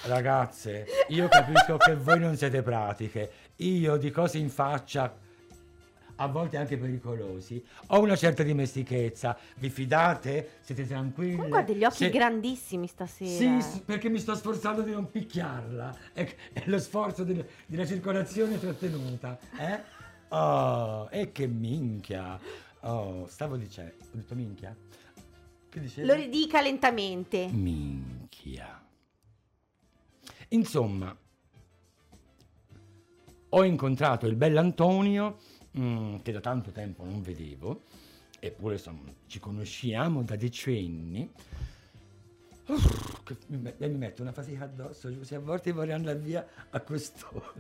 Ragazze, 0.04 0.86
io 1.08 1.28
capisco 1.28 1.78
che 1.78 1.96
voi 1.96 2.20
non 2.20 2.38
siete 2.38 2.62
pratiche. 2.62 3.32
Io 3.58 3.98
di 3.98 4.12
cose 4.12 4.38
in 4.38 4.50
faccia, 4.52 5.18
a 6.20 6.28
volte 6.28 6.58
anche 6.58 6.78
pericolosi, 6.78 7.64
ho 7.88 8.00
una 8.00 8.16
certa 8.16 8.44
dimestichezza. 8.44 9.38
Vi 9.58 9.70
fidate? 9.70 10.58
Siete 10.62 10.86
tranquilli? 10.88 11.36
Comunque 11.36 11.60
ha 11.60 11.64
degli 11.64 11.84
occhi 11.84 11.96
Se- 11.96 12.10
grandissimi 12.10 12.88
stasera. 12.88 13.60
sì, 13.62 13.82
perché 13.82 14.10
mi 14.10 14.20
sto 14.20 14.36
sforzando 14.36 14.82
di 14.82 14.92
non 14.92 15.10
picchiarla. 15.12 15.96
È, 16.14 16.36
è 16.54 16.64
lo 16.66 16.80
sforzo 16.80 17.24
del- 17.24 17.46
della 17.66 17.86
circolazione 17.86 18.60
trattenuta. 18.60 19.38
Eh? 19.60 19.82
Oh, 20.36 21.08
e 21.12 21.32
che 21.32 21.48
minchia. 21.48 22.40
Oh, 22.82 23.28
stavo 23.28 23.56
dicendo. 23.56 23.94
Ho 24.02 24.06
detto 24.18 24.36
minchia? 24.36 24.76
Che 25.70 25.80
dicevi? 25.80 26.08
Lo 26.08 26.14
ridica 26.16 26.62
lentamente. 26.62 27.48
Minchia. 27.52 28.82
Insomma, 30.50 31.16
ho 33.50 33.64
incontrato 33.64 34.28
il 34.28 34.36
bell'Antonio, 34.36 35.38
mm, 35.78 36.18
che 36.24 36.32
da 36.32 36.40
tanto 36.40 36.72
tempo 36.72 37.04
non 37.04 37.22
vedevo, 37.22 37.82
eppure 38.40 38.76
insomma, 38.76 39.12
ci 39.28 39.40
conosciamo 39.40 40.24
da 40.24 40.36
decenni. 40.36 41.30
Uff, 42.68 43.24
che 43.24 43.38
mi, 43.48 43.74
mi 43.78 43.98
mette 43.98 44.22
una 44.22 44.32
fatica 44.34 44.66
addosso, 44.66 45.10
così 45.18 45.36
a 45.36 45.40
volte 45.40 45.72
vorrei 45.72 45.94
andare 45.94 46.20
via 46.20 46.46
a 46.70 46.80
quest'ora. 46.82 47.54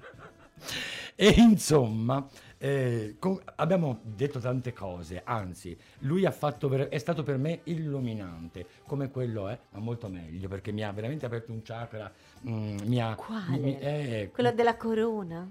E 1.19 1.33
insomma, 1.37 2.27
eh, 2.59 3.15
co- 3.17 3.41
abbiamo 3.55 4.01
detto 4.03 4.39
tante 4.39 4.71
cose, 4.73 5.21
anzi, 5.23 5.75
lui 5.99 6.25
ha 6.25 6.31
fatto 6.31 6.67
ver- 6.67 6.89
è 6.89 6.97
stato 6.99 7.23
per 7.23 7.37
me 7.37 7.61
illuminante, 7.63 8.65
come 8.85 9.09
quello 9.09 9.47
è, 9.47 9.57
ma 9.71 9.79
molto 9.79 10.09
meglio, 10.09 10.47
perché 10.47 10.71
mi 10.71 10.83
ha 10.83 10.91
veramente 10.91 11.25
aperto 11.25 11.51
un 11.51 11.61
chakra, 11.63 12.11
mm, 12.47 12.77
mi 12.85 13.01
ha... 13.01 13.15
Quale? 13.15 13.57
mi- 13.57 13.79
eh, 13.79 14.29
Quello 14.31 14.51
della 14.51 14.77
corona. 14.77 15.49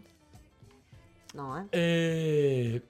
No, 1.37 1.69
eh? 1.71 1.79
e, 1.79 2.83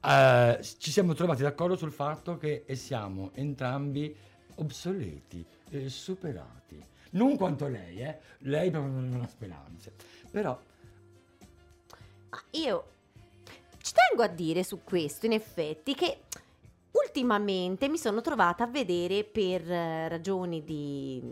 eh, 0.00 0.64
ci 0.78 0.90
siamo 0.90 1.12
trovati 1.12 1.42
d'accordo 1.42 1.76
sul 1.76 1.92
fatto 1.92 2.38
che 2.38 2.64
siamo 2.72 3.32
entrambi 3.34 4.16
obsoleti, 4.56 5.44
e 5.68 5.90
superati. 5.90 6.82
Non 7.10 7.36
quanto 7.36 7.68
lei, 7.68 7.98
eh? 7.98 8.18
Lei 8.38 8.70
proprio 8.70 8.92
non 8.92 9.20
ha 9.20 9.28
speranze. 9.28 9.92
Però 10.30 10.58
Ma 12.30 12.42
io 12.52 12.84
ci 13.82 13.92
tengo 13.92 14.22
a 14.22 14.28
dire 14.28 14.64
su 14.64 14.80
questo, 14.82 15.26
in 15.26 15.32
effetti, 15.32 15.94
che 15.94 16.20
ultimamente 16.92 17.88
mi 17.88 17.98
sono 17.98 18.22
trovata 18.22 18.64
a 18.64 18.68
vedere 18.68 19.22
per 19.22 19.70
eh, 19.70 20.08
ragioni 20.08 20.64
di 20.64 21.22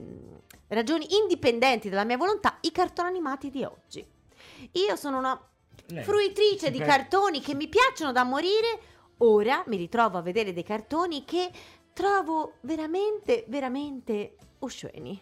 ragioni 0.69 1.07
indipendenti 1.17 1.89
dalla 1.89 2.05
mia 2.05 2.19
volontà 2.19 2.59
i 2.61 2.71
cartoni 2.71 3.09
animati 3.09 3.51
di 3.51 3.65
oggi. 3.65 4.05
Io 4.73 4.97
sono 4.97 5.19
una 5.19 5.41
lei 5.87 6.03
fruitrice 6.03 6.71
di 6.71 6.79
cartoni 6.79 7.41
che 7.41 7.55
mi 7.55 7.69
piacciono 7.69 8.13
da 8.13 8.25
morire. 8.25 8.81
Ora 9.19 9.63
mi 9.67 9.77
ritrovo 9.77 10.19
a 10.19 10.23
vedere 10.23 10.53
dei 10.53 10.65
cartoni 10.65 11.25
che 11.25 11.51
trovo 11.93 12.55
veramente, 12.63 13.45
veramente 13.49 14.37
osceni. 14.61 15.21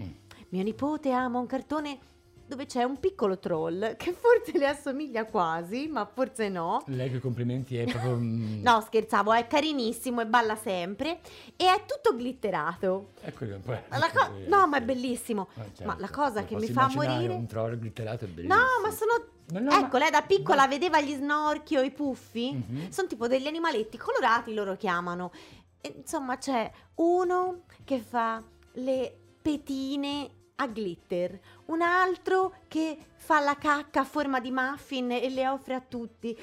Mm. 0.00 0.10
Mio 0.48 0.62
nipote 0.62 1.10
ama 1.12 1.38
un 1.38 1.46
cartone 1.46 1.98
dove 2.46 2.66
c'è 2.66 2.82
un 2.82 2.98
piccolo 3.00 3.38
troll 3.38 3.96
che 3.98 4.12
forse 4.12 4.56
le 4.58 4.66
assomiglia 4.66 5.24
quasi, 5.24 5.86
ma 5.88 6.04
forse 6.04 6.48
no. 6.48 6.82
Lei 6.86 7.10
che 7.10 7.18
complimenti 7.20 7.76
è 7.76 7.84
proprio... 7.84 8.16
mm, 8.16 8.62
No, 8.62 8.80
scherzavo, 8.80 9.32
è 9.32 9.46
carinissimo 9.46 10.20
e 10.20 10.26
balla 10.26 10.56
sempre 10.56 11.20
e 11.56 11.64
è 11.66 11.84
tutto 11.86 12.16
glitterato. 12.16 13.10
Ecco, 13.22 13.46
poi- 13.64 13.78
co- 14.12 14.30
no, 14.48 14.66
ma 14.66 14.76
è 14.78 14.82
bellissimo. 14.82 15.48
Ah, 15.56 15.62
certo. 15.64 15.84
Ma 15.84 15.96
la 15.98 16.10
cosa 16.10 16.44
che 16.44 16.54
mi 16.56 16.68
fa 16.68 16.88
morire... 16.94 17.34
Un 17.34 17.46
troll 17.46 17.74
glitterato 17.74 18.24
è 18.24 18.28
bellissimo. 18.28 18.54
No, 18.54 18.66
ma 18.82 18.90
sono... 18.90 19.12
No, 19.50 19.60
no, 19.60 19.72
ecco, 19.78 19.98
lei 19.98 20.10
da 20.10 20.22
piccola 20.22 20.62
ma- 20.62 20.68
vedeva 20.68 21.00
gli 21.02 21.12
snorchi 21.14 21.76
o 21.76 21.82
i 21.82 21.90
puffi? 21.90 22.52
Mhm. 22.66 22.90
Sono 22.90 23.08
tipo 23.08 23.26
degli 23.28 23.46
animaletti 23.46 23.98
colorati, 23.98 24.54
loro 24.54 24.76
chiamano. 24.76 25.32
E, 25.80 25.94
insomma, 25.98 26.38
c'è 26.38 26.70
uno 26.96 27.64
che 27.84 27.98
fa 27.98 28.42
le 28.76 29.14
petine 29.42 30.30
a 30.56 30.66
glitter, 30.66 31.38
un 31.66 31.82
altro 31.82 32.54
che 32.68 32.96
fa 33.16 33.40
la 33.40 33.56
cacca 33.56 34.00
a 34.00 34.04
forma 34.04 34.40
di 34.40 34.50
muffin 34.50 35.10
e 35.12 35.30
le 35.30 35.48
offre 35.48 35.74
a 35.74 35.80
tutti. 35.80 36.38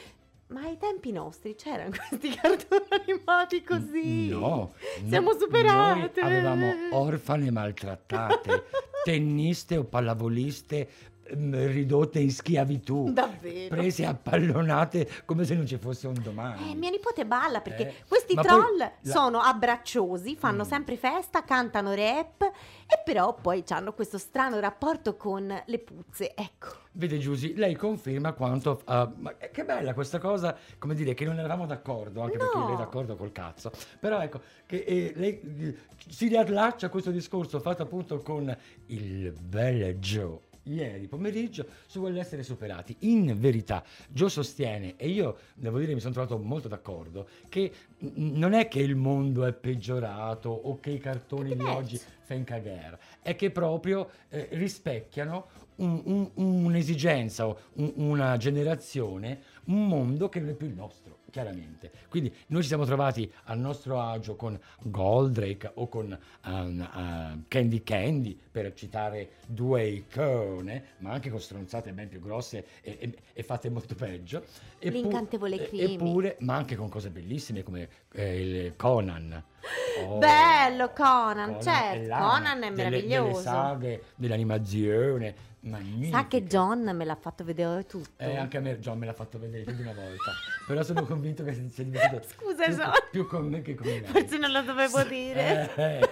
Ma 0.48 0.64
ai 0.64 0.78
tempi 0.78 1.14
nostri 1.14 1.56
c'erano 1.56 1.92
questi 2.10 2.30
cartoni 2.30 2.86
animati 2.90 3.64
così. 3.64 4.28
No, 4.28 4.74
Siamo 5.08 5.32
no, 5.32 5.40
superate. 5.40 6.22
Noi 6.22 6.30
avevamo 6.30 6.74
orfane 6.92 7.50
maltrattate, 7.52 8.66
tenniste 9.06 9.78
o 9.78 9.86
pallavoliste 9.86 10.90
ridotte 11.34 12.20
in 12.20 12.32
schiavitù. 12.32 13.12
Davvero. 13.14 13.76
Prese 13.76 14.06
a 14.06 14.14
pallonate 14.14 15.10
come 15.26 15.46
se 15.46 15.56
non 15.56 15.66
ci 15.66 15.78
fosse 15.78 16.08
un 16.08 16.16
domani. 16.22 16.72
Eh, 16.72 16.76
mia 16.76 16.90
nipote 16.90 17.26
balla 17.26 17.62
perché 17.62 17.88
Eh, 17.88 17.94
questi 18.08 18.36
troll 18.36 18.78
la- 18.78 18.92
sono 19.02 19.40
abbracciosi, 19.40 20.36
fanno 20.36 20.64
Mm. 20.64 20.68
sempre 20.68 20.98
festa, 20.98 21.44
cantano 21.44 21.94
rap 21.94 22.42
e 22.42 23.02
però 23.06 23.34
poi 23.34 23.64
hanno 23.70 23.94
questo 23.94 24.18
strano 24.18 24.60
rapporto 24.60 25.16
con 25.16 25.48
le 25.66 25.80
puzze. 25.80 26.34
Ecco. 26.36 26.80
Vede 26.94 27.18
Giusy, 27.20 27.56
lei 27.56 27.76
conferma 27.76 28.34
quanto... 28.34 28.82
ma 28.86 29.34
che 29.52 29.64
bella 29.64 29.94
questa 29.94 30.20
cosa, 30.20 30.58
come 30.78 30.94
dire, 30.94 31.14
che 31.14 31.24
non 31.24 31.40
eravamo 31.40 31.66
d'accordo, 31.66 32.22
anche 32.22 32.38
perché 32.38 32.58
No. 32.58 32.66
lei 32.66 32.76
è 32.76 32.78
d'accordo 32.78 33.16
col 33.16 33.32
cazzo. 33.32 33.72
Però 34.00 34.20
ecco, 34.20 34.42
che 34.66 34.84
eh, 34.86 35.14
lei 35.16 35.40
eh, 35.60 35.78
si 36.10 36.28
riallaccia 36.28 36.88
a 36.88 36.90
questo 36.90 37.12
discorso 37.12 37.60
fatto 37.62 37.84
appunto 37.84 38.18
con 38.20 38.54
il 38.88 39.32
bel 39.32 39.96
Joe 40.00 40.40
ieri 40.64 41.08
pomeriggio 41.08 41.66
su 41.88 42.00
quell'essere 42.00 42.44
superati. 42.44 42.96
In 43.00 43.36
verità, 43.40 43.84
Joe 44.10 44.30
sostiene, 44.30 44.96
e 44.98 45.10
io 45.10 45.38
devo 45.56 45.80
dire 45.80 45.94
mi 45.94 46.00
sono 46.00 46.14
trovato 46.14 46.38
molto 46.38 46.68
d'accordo, 46.68 47.28
che 47.50 47.72
non 48.16 48.54
è 48.54 48.68
che 48.68 48.80
il 48.80 48.96
mondo 48.96 49.46
è 49.46 49.54
peggiorato 49.54 50.50
o 50.50 50.80
che 50.80 50.92
i 50.92 51.00
cartoni 51.00 51.56
di 51.56 51.64
oggi 51.64 52.00
fan 52.22 52.44
cagare, 52.44 53.00
è 53.22 53.36
che 53.36 53.52
proprio 53.52 54.10
eh, 54.30 54.48
rispecchiano 54.52 55.48
un- 55.78 56.02
un- 56.36 56.64
un'esigenza, 56.66 57.46
un- 57.48 57.94
una 57.96 58.38
generazione, 58.38 59.42
un 59.66 59.88
mondo 59.88 60.30
che 60.30 60.40
non 60.40 60.50
è 60.50 60.54
più 60.54 60.68
il 60.68 60.74
nostro, 60.74 61.18
chiaramente. 61.32 61.90
Quindi 62.10 62.32
noi 62.48 62.62
ci 62.62 62.68
siamo 62.68 62.86
trovati 62.86 63.32
al 63.46 63.58
nostro 63.58 64.00
agio 64.00 64.36
con 64.36 64.60
Goldrake 64.82 65.72
o 65.76 65.88
con 65.88 66.16
um, 66.46 66.80
uh, 66.94 67.44
Candy 67.48 67.82
Candy, 67.82 68.38
per 68.52 68.74
citare 68.74 69.30
due 69.48 69.88
icone, 69.88 70.84
ma 70.98 71.12
anche 71.12 71.30
con 71.32 71.40
stronzate 71.40 71.92
ben 71.94 72.08
più 72.10 72.20
grosse 72.20 72.66
e, 72.82 72.98
e- 73.00 73.18
e 73.34 73.44
fatte 73.44 73.70
molto 73.70 73.96
peggio. 73.96 74.44
Eppu- 74.78 74.94
L'incantevole 75.02 75.68
Crimi. 75.68 75.94
Eppure, 75.94 76.36
ma 76.42 76.56
anche 76.56 76.76
con 76.76 76.90
cose 76.90 77.10
bellissime 77.10 77.64
come 77.64 77.88
eh, 78.14 78.42
il 78.68 78.76
Conan. 78.76 79.44
Oh, 80.04 80.18
Bello 80.18 80.90
Conan, 80.94 81.56
è 81.58 81.62
certo, 81.62 82.16
Conan 82.16 82.64
è 82.64 82.72
delle- 82.72 82.90
Delle 82.90 82.90
meraviglioso. 83.08 83.42
saghe, 83.42 84.04
dell'animazione, 84.16 85.36
magnifiche. 85.62 86.12
Sa 86.12 86.28
che 86.28 86.46
John 86.46 86.84
me 86.96 87.06
l'ha 87.06 87.16
fatto 87.16 87.44
vedere 87.44 87.86
tutto. 87.86 88.10
Eh, 88.18 88.38
anche 88.38 88.58
a 88.58 88.60
me 88.62 88.80
John 88.80 88.98
me 88.98 89.06
l'ha 89.06 89.14
fatto 89.14 89.40
vedere 89.40 89.64
più 89.64 89.76
di 89.76 89.82
una 89.82 89.94
volta, 89.94 90.32
però 90.68 90.84
sono 90.84 91.06
convinto 91.06 91.44
che 91.44 91.54
sia 91.54 91.84
diventato 91.84 92.28
Scusa, 92.36 92.66
più, 92.66 92.76
John. 92.76 92.92
più 93.12 93.28
con 93.28 93.48
me 93.48 93.62
che 93.62 93.76
con 93.76 93.88
lei. 93.88 94.02
Forse 94.04 94.38
non 94.38 94.52
lo 94.52 94.62
dovevo 94.62 95.04
dire. 95.04 95.76
Eh, 95.76 96.00
eh. 96.02 96.10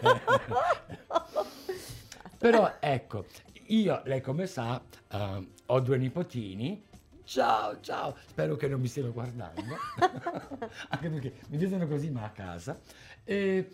Però 2.37 2.75
ecco, 2.79 3.25
io, 3.67 4.01
lei 4.05 4.21
come 4.21 4.47
sa, 4.47 4.81
eh, 5.11 5.47
ho 5.65 5.79
due 5.79 5.97
nipotini. 5.97 6.85
Ciao, 7.23 7.79
ciao, 7.81 8.15
spero 8.25 8.55
che 8.55 8.67
non 8.67 8.81
mi 8.81 8.87
stiano 8.87 9.11
guardando, 9.11 9.61
anche 10.89 11.09
perché 11.09 11.33
mi 11.49 11.57
vedono 11.57 11.87
così 11.87 12.09
ma 12.09 12.23
a 12.23 12.31
casa. 12.31 12.79
E, 13.23 13.69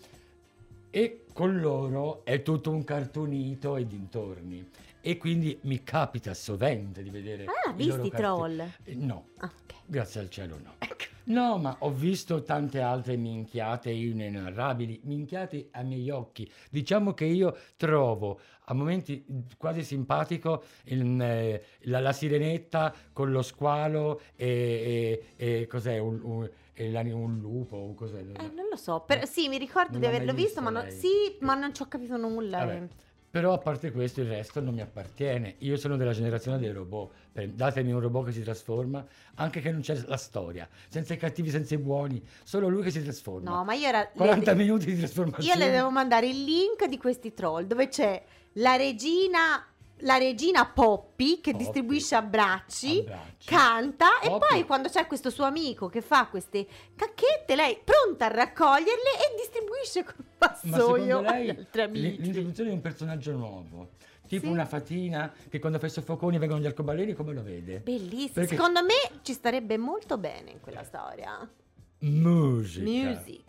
e 0.90 1.26
con 1.32 1.60
loro 1.62 2.26
è 2.26 2.42
tutto 2.42 2.72
un 2.72 2.84
cartonito 2.84 3.78
e 3.78 3.88
dintorni. 3.88 4.70
E 5.08 5.18
quindi 5.18 5.56
mi 5.66 5.84
capita 5.84 6.34
sovente 6.34 7.04
di 7.04 7.12
vedere... 7.12 7.46
Ah, 7.46 7.72
visti 7.74 8.10
troll? 8.10 8.60
Eh, 8.86 8.96
No, 8.96 9.28
Ah, 9.38 9.46
ok. 9.54 9.74
grazie 9.86 10.20
al 10.20 10.32
cielo 10.32 10.58
no. 10.64 10.74
Ecco. 10.80 11.04
No, 11.26 11.60
ma 11.60 11.76
ho 11.82 11.92
visto 11.92 12.42
tante 12.42 12.82
altre 12.82 13.16
minchiate 13.16 13.92
inenarrabili, 13.92 15.02
minchiate 15.04 15.68
ai 15.74 15.86
miei 15.86 16.10
occhi. 16.10 16.52
Diciamo 16.72 17.14
che 17.14 17.26
io 17.26 17.56
trovo 17.78 18.40
a 18.66 18.74
momenti 18.74 19.24
quasi 19.58 19.84
simpatico 19.84 20.64
il, 20.86 21.22
eh, 21.22 21.64
la, 21.82 22.00
la 22.00 22.12
sirenetta 22.12 22.92
con 23.14 23.30
lo 23.30 23.44
squalo 23.44 24.22
e, 24.36 25.24
e- 25.38 25.60
e 25.62 25.68
cos'è 25.68 26.00
un, 26.00 26.20
un- 26.24 26.50
un 26.78 27.40
lupo 27.40 27.76
o 27.78 27.94
cos'è? 27.94 28.22
Eh, 28.22 28.50
non 28.56 28.66
lo 28.72 28.76
so, 28.76 29.02
per- 29.06 29.28
sì, 29.28 29.50
mi 29.50 29.60
ricordo 29.60 29.92
Non 29.92 30.00
di 30.02 30.08
averlo 30.08 30.34
visto, 30.34 30.48
visto 30.48 30.62
ma 30.62 30.70
no- 30.72 30.82
lei? 30.82 30.92
sì, 30.92 31.38
ma 31.42 31.54
non 31.54 31.76
ci 31.76 31.84
ho 31.84 31.88
capito 31.88 32.18
nulla. 32.18 32.58
Vabbè. 32.66 32.88
Però 33.36 33.52
a 33.52 33.58
parte 33.58 33.92
questo 33.92 34.22
il 34.22 34.30
resto 34.30 34.62
non 34.62 34.74
mi 34.74 34.80
appartiene. 34.80 35.56
Io 35.58 35.76
sono 35.76 35.98
della 35.98 36.14
generazione 36.14 36.58
dei 36.58 36.72
robot. 36.72 37.12
Datemi 37.48 37.92
un 37.92 38.00
robot 38.00 38.28
che 38.28 38.32
si 38.32 38.42
trasforma, 38.42 39.06
anche 39.34 39.60
che 39.60 39.74
non 39.74 39.82
c'è 39.82 40.02
la 40.06 40.16
storia, 40.16 40.66
senza 40.88 41.16
i 41.16 41.18
cattivi, 41.18 41.50
senza 41.50 41.74
i 41.74 41.78
buoni, 41.78 42.26
solo 42.46 42.70
lui 42.70 42.82
che 42.82 42.92
si 42.92 43.04
trasforma. 43.04 43.50
No, 43.50 43.66
ma 43.66 43.74
io 43.74 43.88
era... 43.90 44.08
40 44.08 44.52
le- 44.54 44.58
minuti 44.58 44.86
di 44.86 44.92
Io 44.94 44.98
trasformazione. 45.00 45.66
le 45.66 45.70
devo 45.70 45.92
mandare 45.92 46.28
il 46.28 46.46
link 46.46 46.86
di 46.88 46.98
questi 46.98 47.34
troll 47.34 47.66
dove 47.66 47.90
c'è 47.90 48.24
la 48.54 48.78
regina, 48.78 49.68
la 50.06 50.18
regina 50.18 50.66
Poppy 50.68 51.42
che 51.42 51.52
Poppy. 51.52 51.64
distribuisce 51.64 52.16
abbracci, 52.16 53.00
Abbracci. 53.00 53.48
canta 53.48 54.20
e 54.20 54.30
Poppy. 54.30 54.48
poi 54.48 54.64
quando 54.66 54.88
c'è 54.90 55.08
questo 55.08 55.30
suo 55.30 55.46
amico 55.46 55.88
che 55.88 56.02
fa 56.02 56.28
queste 56.28 56.66
cacchette, 56.96 57.56
lei 57.56 57.78
pronta 57.84 58.26
a 58.26 58.30
raccoglierle 58.30 58.92
e 58.94 59.36
distribuisce 59.38 60.04
col 60.04 60.16
Ma 60.38 60.48
vassoio 60.48 61.18
agli 61.20 61.26
lei 61.48 61.50
altri 61.50 61.82
amici. 61.82 62.22
l'introduzione 62.22 62.70
di 62.70 62.76
un 62.76 62.82
personaggio 62.82 63.32
nuovo, 63.34 63.90
tipo 64.28 64.46
Sì. 64.46 64.52
una 64.52 64.66
fatina 64.66 65.34
che 65.50 65.60
quando 65.60 65.80
fa 65.80 65.88
i 65.88 65.90
soffoconi 65.90 66.38
vengono 66.38 66.62
gli 66.62 66.66
arcobaleni, 66.68 67.14
come 67.14 67.34
lo 67.34 67.42
vede? 67.44 67.80
Bellissimo. 67.80 68.32
Perché- 68.34 68.56
Secondo 68.56 68.84
me 68.84 68.94
ci 69.24 69.34
starebbe 69.34 69.78
molto 69.78 70.18
bene 70.18 70.52
in 70.52 70.60
quella 70.62 70.84
storia. 70.84 71.50
Musica. 72.00 72.84
Music. 72.84 73.44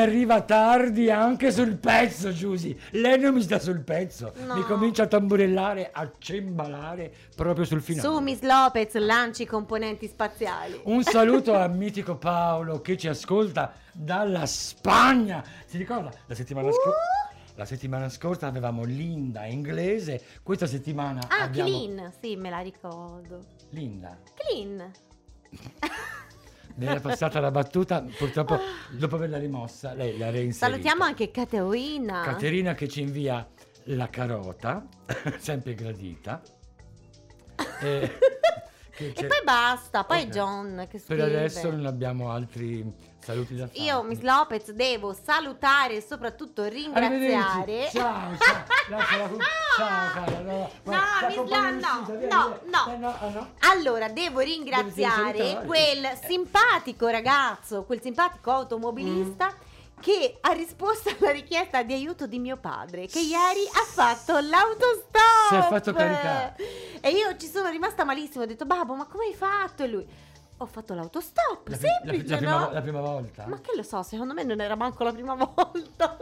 Arriva 0.00 0.40
tardi 0.42 1.10
anche 1.10 1.52
sul 1.52 1.76
pezzo, 1.76 2.32
Giusy. 2.32 2.76
Lei 2.92 3.18
non 3.20 3.34
mi 3.34 3.42
sta 3.42 3.58
sul 3.58 3.82
pezzo. 3.82 4.32
No. 4.46 4.54
Mi 4.56 4.62
comincia 4.62 5.04
a 5.04 5.06
tamburellare, 5.06 5.90
a 5.92 6.10
cembalare 6.18 7.12
proprio 7.36 7.64
sul 7.64 7.80
finale. 7.82 8.08
Su 8.08 8.18
Miss 8.20 8.40
Lopez 8.42 8.94
lanci 8.96 9.42
i 9.42 9.46
componenti 9.46 10.06
spaziali. 10.08 10.80
Un 10.84 11.02
saluto 11.02 11.54
al 11.54 11.72
mitico 11.76 12.16
Paolo 12.16 12.80
che 12.80 12.96
ci 12.96 13.08
ascolta 13.08 13.72
dalla 13.92 14.46
Spagna. 14.46 15.44
Si 15.66 15.76
ricorda? 15.78 16.10
La 16.26 16.34
settimana 16.34 16.68
Uh! 16.68 16.72
scorsa. 16.72 16.98
La 17.56 17.64
settimana 17.66 18.08
scorsa 18.08 18.46
avevamo 18.46 18.84
Linda 18.84 19.44
inglese, 19.44 20.22
questa 20.42 20.66
settimana 20.66 21.20
Ah, 21.28 21.42
abbiamo 21.42 21.68
clean, 21.68 22.12
sì, 22.18 22.34
me 22.36 22.48
la 22.48 22.60
ricordo. 22.60 23.44
Linda. 23.70 24.16
Clean. 24.34 24.90
Mi 26.80 26.86
era 26.86 26.98
passata 26.98 27.40
la 27.40 27.50
battuta, 27.50 28.02
purtroppo 28.16 28.58
dopo 28.88 29.16
averla 29.16 29.36
rimossa, 29.36 29.92
lei 29.92 30.16
l'ha 30.16 30.30
reinserita. 30.30 30.66
Salutiamo 30.66 31.04
anche 31.04 31.30
Caterina. 31.30 32.22
Caterina 32.22 32.72
che 32.72 32.88
ci 32.88 33.02
invia 33.02 33.46
la 33.84 34.08
carota, 34.08 34.86
sempre 35.36 35.74
gradita. 35.74 36.40
E, 37.82 38.18
che 38.18 38.39
E 39.08 39.12
c'è- 39.12 39.26
poi 39.26 39.40
basta, 39.44 40.04
poi 40.04 40.22
Ok. 40.22 40.28
John 40.28 40.86
che 40.90 40.98
Per 40.98 41.00
scrive. 41.00 41.22
adesso 41.22 41.70
non 41.70 41.86
abbiamo 41.86 42.30
altri 42.30 43.08
saluti 43.18 43.54
da 43.56 43.66
fare. 43.66 43.78
Io, 43.80 44.02
Miss 44.02 44.20
Lopez, 44.20 44.70
devo 44.72 45.12
salutare 45.14 45.96
e 45.96 46.00
soprattutto 46.02 46.64
ringraziare. 46.64 47.88
Ciao, 47.92 48.36
ciao. 48.36 48.64
Lasciala 48.90 49.26
qui. 49.28 49.38
Ciao, 49.76 50.10
cara. 50.12 50.38
No, 50.40 50.70
No, 50.84 50.98
Miss 51.26 51.36
in 51.36 51.44
no, 52.28 52.58
no. 52.64 52.92
Eh, 52.92 52.96
no, 52.96 53.14
ah, 53.20 53.28
no. 53.28 53.48
Allora, 53.60 54.08
devo 54.08 54.40
ringraziare 54.40 55.62
quel 55.66 56.18
simpatico 56.26 57.06
ragazzo, 57.08 57.84
quel 57.84 58.00
simpatico 58.00 58.50
automobilista 58.50 59.46
Mm. 59.46 59.68
Che 60.00 60.38
ha 60.40 60.52
risposto 60.52 61.14
alla 61.18 61.30
richiesta 61.30 61.82
di 61.82 61.92
aiuto 61.92 62.26
di 62.26 62.38
mio 62.38 62.56
padre, 62.56 63.06
che 63.06 63.20
ieri 63.20 63.68
ha 63.72 63.84
fatto 63.86 64.38
l'autostop. 64.38 65.48
Si 65.48 65.54
è 65.54 65.62
fatto 65.68 65.92
caricare. 65.92 66.56
E 67.00 67.10
io 67.10 67.36
ci 67.36 67.46
sono 67.46 67.68
rimasta 67.68 68.04
malissimo, 68.04 68.44
ho 68.44 68.46
detto, 68.46 68.64
babbo, 68.66 68.94
ma 68.94 69.06
come 69.06 69.26
hai 69.26 69.34
fatto? 69.34 69.82
E 69.82 69.86
lui, 69.86 70.06
ho 70.62 70.66
fatto 70.66 70.92
l'autostop, 70.94 71.68
La, 71.68 71.76
pri- 71.76 71.86
la- 71.86 72.02
semplice, 72.02 72.28
la 72.32 72.36
prima, 72.36 72.58
no? 72.66 72.70
la 72.72 72.80
prima 72.82 73.00
volta? 73.00 73.46
Ma 73.46 73.60
che 73.60 73.72
lo 73.74 73.82
so, 73.82 74.02
secondo 74.02 74.34
me 74.34 74.42
non 74.44 74.60
era 74.60 74.74
manco 74.76 75.04
la 75.04 75.12
prima 75.12 75.34
volta. 75.34 76.16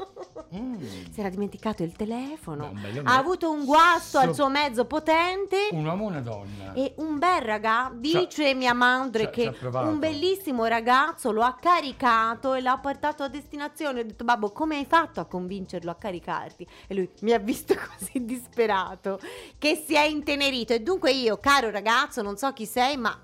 Mm. 0.55 0.77
Si 1.11 1.19
era 1.21 1.29
dimenticato 1.29 1.83
il 1.83 1.93
telefono. 1.93 2.71
Bello 2.73 3.03
ha 3.05 3.17
avuto 3.19 3.51
un 3.51 3.65
guasto 3.65 4.19
al 4.19 4.29
So- 4.29 4.35
suo 4.35 4.49
mezzo 4.49 4.85
potente. 4.87 5.69
Un 5.73 5.85
uomo 5.85 6.05
o 6.05 6.07
una 6.09 6.21
donna? 6.21 6.73
E 6.75 6.95
un 6.99 7.19
bel 7.19 7.43
ragazzo, 7.43 7.95
dice 7.97 8.55
mia 8.55 8.73
madre 8.75 9.25
ci 9.25 9.27
ha- 9.27 9.31
che 9.31 9.43
ci 9.43 9.49
ha 9.49 9.53
provato. 9.53 9.89
un 9.89 9.99
bellissimo 9.99 10.65
ragazzo 10.67 11.33
lo 11.33 11.43
ha 11.43 11.57
caricato 11.61 12.55
e 12.55 12.61
l'ha 12.63 12.79
portato 12.79 13.25
a 13.25 13.29
destinazione. 13.29 14.01
Ho 14.01 14.05
detto, 14.05 14.25
babbo, 14.25 14.51
come 14.53 14.77
hai 14.77 14.87
fatto 14.87 15.19
a 15.21 15.25
convincerlo 15.27 15.91
a 15.91 15.97
caricarti? 15.97 16.67
E 16.87 16.95
lui 16.95 17.11
mi 17.23 17.33
ha 17.33 17.39
visto 17.39 17.75
così 17.99 18.25
disperato 18.25 19.19
che 19.59 19.75
si 19.75 19.95
è 19.97 20.03
intenerito. 20.05 20.73
E 20.73 20.81
dunque 20.81 21.11
io, 21.11 21.39
caro 21.39 21.71
ragazzo, 21.71 22.23
non 22.23 22.37
so 22.37 22.53
chi 22.53 22.65
sei, 22.67 22.97
ma 22.97 23.19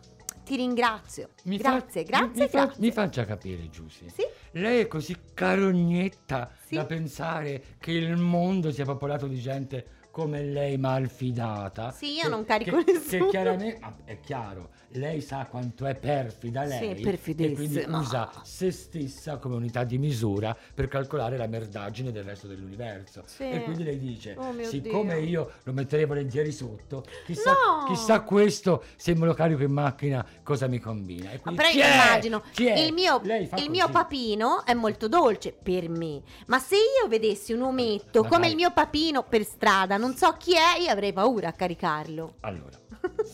ti 0.44 0.57
ringrazio. 0.57 1.30
Mi 1.44 1.59
fa- 1.59 1.70
grazie, 1.78 2.00
mi- 2.02 2.07
grazie, 2.07 2.42
mi, 2.44 2.48
fa- 2.48 2.64
grazie. 2.64 2.80
mi 2.83 2.92
faccia 2.92 3.24
capire, 3.24 3.68
Giusy. 3.70 4.09
Sì? 4.09 4.22
Lei 4.52 4.83
è 4.83 4.87
così 4.87 5.16
carognetta 5.35 6.50
Sì. 6.66 6.76
da 6.76 6.85
pensare 6.85 7.62
che 7.78 7.90
il 7.92 8.16
mondo 8.16 8.70
sia 8.70 8.85
popolato 8.85 9.26
di 9.26 9.40
gente 9.40 9.87
come 10.14 10.44
lei 10.44 10.77
malfidata. 10.79 11.90
Sì, 11.90 12.14
io 12.14 12.22
Che- 12.22 12.29
non 12.29 12.44
carico 12.44 12.85
che, 12.85 12.92
nessuno. 12.92 13.24
Che 13.24 13.31
chiaramente, 13.31 13.79
ma 13.81 13.92
è 14.05 14.20
chiaro, 14.20 14.68
lei 14.90 15.20
sa 15.20 15.44
quanto 15.50 15.87
è 15.87 15.96
perfida 15.96 16.62
Sì, 16.62 16.68
lei. 16.68 16.79
E 16.79 16.85
quindi 16.87 17.03
perfidissima. 17.03 17.98
usa 17.98 18.31
se 18.44 18.70
stessa 18.70 19.38
come 19.38 19.57
unità 19.57 19.83
di 19.83 19.98
misura 19.98 20.57
per 20.72 20.87
calcolare 20.87 21.37
la 21.37 21.48
merdaggine 21.48 22.12
del 22.12 22.22
resto 22.22 22.46
dell'universo. 22.46 23.24
Sì. 23.27 23.42
E 23.50 23.64
quindi 23.64 23.83
lei 23.83 23.98
dice, 23.98 24.37
Oh 24.38 24.55
siccome 24.62 25.18
Dio. 25.20 25.29
io 25.29 25.50
lo 25.64 25.72
metterei 25.72 26.05
volentieri 26.05 26.53
sotto, 26.53 27.05
chissà, 27.27 27.50
No! 27.50 27.87
chissà 27.88 28.20
questo 28.20 28.85
se 28.94 29.14
me 29.16 29.27
lo 29.27 29.35
carico 29.35 29.64
in 29.64 29.72
macchina 29.72 30.24
cosa 30.44 30.68
mi 30.68 30.79
combina. 30.79 31.33
E 31.33 31.40
Ma 31.42 31.50
quindi 31.53 31.61
però 31.61 31.68
io 31.70 31.92
immagino, 31.92 32.42
il 32.59 32.92
mio, 32.92 33.20
Lei 33.24 33.50
il 33.57 33.68
mio 33.70 33.88
papino 33.88 34.64
è 34.64 34.74
molto 34.74 35.09
dolce 35.09 35.53
per 35.61 35.88
me, 35.88 36.22
ma 36.46 36.61
se 36.61 36.77
io 36.77 37.09
vedessi 37.09 37.53
un 37.53 37.62
ometto 37.62 38.22
Ma 38.22 38.29
come 38.29 38.46
il 38.46 38.55
mio 38.55 38.70
papino 38.70 39.24
per 39.24 39.42
strada, 39.44 39.96
non 40.04 40.16
so 40.16 40.32
chi 40.38 40.52
è, 40.54 40.78
io 40.80 40.90
avrei 40.90 41.14
paura 41.14 41.48
a 41.48 41.52
caricarlo. 41.52 42.34
Allora, 42.40 42.78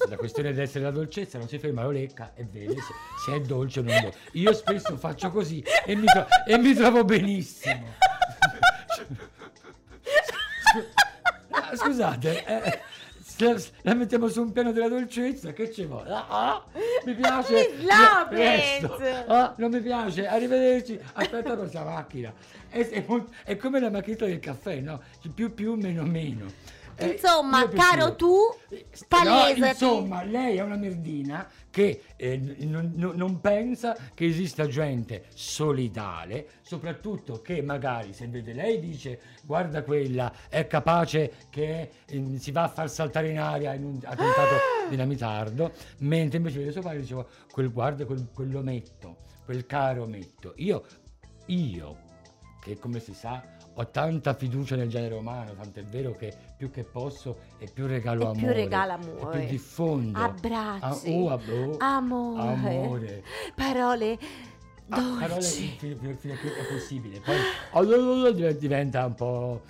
la 0.08 0.16
questione 0.16 0.50
deve 0.50 0.62
essere 0.62 0.84
la 0.84 0.92
dolcezza, 0.92 1.36
non 1.36 1.48
si 1.48 1.58
ferma 1.58 1.82
l'orecchia 1.82 2.32
e 2.34 2.44
vede 2.44 2.74
se, 2.74 2.92
se 3.24 3.34
è 3.34 3.40
dolce 3.40 3.80
o 3.80 3.82
non 3.82 4.00
dolce. 4.00 4.18
Io 4.32 4.52
spesso 4.52 4.96
faccio 4.96 5.30
così 5.30 5.64
e 5.84 5.96
mi, 5.96 6.04
tro- 6.06 6.26
e 6.46 6.58
mi 6.58 6.72
trovo 6.74 7.04
benissimo. 7.04 7.86
Ah, 11.52 11.74
Scusate, 11.76 12.44
eh, 12.46 12.80
la 13.82 13.94
mettiamo 13.94 14.28
su 14.28 14.42
un 14.42 14.52
piano 14.52 14.72
della 14.72 14.88
dolcezza, 14.88 15.52
che 15.52 15.72
ci 15.72 15.84
vuole? 15.84 16.10
Ah, 16.10 16.26
ah, 16.28 16.64
mi 17.04 17.14
piace. 17.16 17.70
Ah, 19.26 19.54
non 19.56 19.70
mi 19.70 19.80
piace, 19.80 20.26
arrivederci. 20.26 20.98
Aspetta 21.14 21.56
questa 21.56 21.84
macchina. 21.84 22.32
È, 22.68 22.86
è 22.88 23.04
è 23.44 23.56
come 23.56 23.80
la 23.80 23.90
macchinetta 23.90 24.26
del 24.26 24.40
caffè, 24.40 24.80
no? 24.80 25.00
Più 25.34 25.54
più, 25.54 25.74
meno 25.74 26.04
meno. 26.04 26.46
Eh, 27.00 27.12
Insomma, 27.12 27.66
caro 27.68 28.14
tu, 28.14 28.36
eh, 28.68 28.86
palesati. 29.08 29.60
No, 29.60 29.66
insomma, 29.66 30.22
lei 30.22 30.56
è 30.58 30.62
una 30.62 30.76
merdina 30.76 31.48
che 31.70 32.02
eh, 32.16 32.36
non, 32.36 32.92
non- 32.94 33.40
pensa 33.40 33.96
che 34.12 34.26
esista 34.26 34.66
gente 34.66 35.24
solidale, 35.34 36.48
soprattutto 36.60 37.40
che 37.40 37.62
magari 37.62 38.12
se 38.12 38.26
vede 38.26 38.52
lei 38.52 38.80
dice 38.80 39.20
guarda 39.44 39.82
quella 39.82 40.30
è 40.48 40.66
capace 40.66 41.32
che 41.48 41.90
eh, 42.04 42.24
si 42.38 42.50
va 42.50 42.64
a 42.64 42.68
far 42.68 42.90
saltare 42.90 43.30
in 43.30 43.38
aria 43.38 43.72
in 43.72 43.84
un 43.84 43.94
attentato 44.02 44.56
dinamitardo, 44.90 45.72
mentre 45.98 46.36
invece 46.38 46.58
vede 46.58 46.72
suo 46.72 46.82
padre 46.82 47.00
dicevo 47.00 47.28
quel 47.50 47.72
guarda 47.72 48.04
quel, 48.04 48.28
quell'ometto, 48.34 49.16
quel 49.44 49.64
caro 49.64 50.02
ometto. 50.02 50.52
Io, 50.56 50.84
io, 51.46 51.96
che 52.60 52.78
come 52.78 53.00
si 53.00 53.14
sa 53.14 53.42
ho 53.80 53.88
tanta 53.90 54.34
fiducia 54.34 54.76
nel 54.76 54.88
genere 54.90 55.14
umano, 55.14 55.54
tant'è 55.54 55.82
vero 55.84 56.14
che 56.14 56.34
più 56.56 56.70
che 56.70 56.84
posso 56.84 57.38
e 57.58 57.66
più 57.72 57.86
regalo 57.86 58.22
E 58.22 58.24
amore. 58.26 58.38
più 58.40 58.52
regala 58.52 58.98
e 59.00 59.02
amore. 59.02 59.38
più 59.40 59.48
diffondo. 59.48 60.18
Abbracci. 60.18 61.10
Ah, 61.10 61.16
oh, 61.16 61.30
ab- 61.30 61.48
oh, 61.48 61.76
Amore. 61.78 62.42
amore. 62.52 63.24
Parole 63.54 64.18
Ah, 64.92 64.96
parole 65.20 65.28
dolci. 65.28 65.76
fino, 65.78 65.96
fino- 65.96 66.14
fino 66.16 66.34
a 66.34 66.36
che 66.36 66.48
è 66.58 66.64
possibile. 66.70 67.20
Poi 67.20 67.36
oh, 67.72 68.30
div- 68.32 68.58
diventa 68.58 69.06
un 69.06 69.14
po'. 69.14 69.60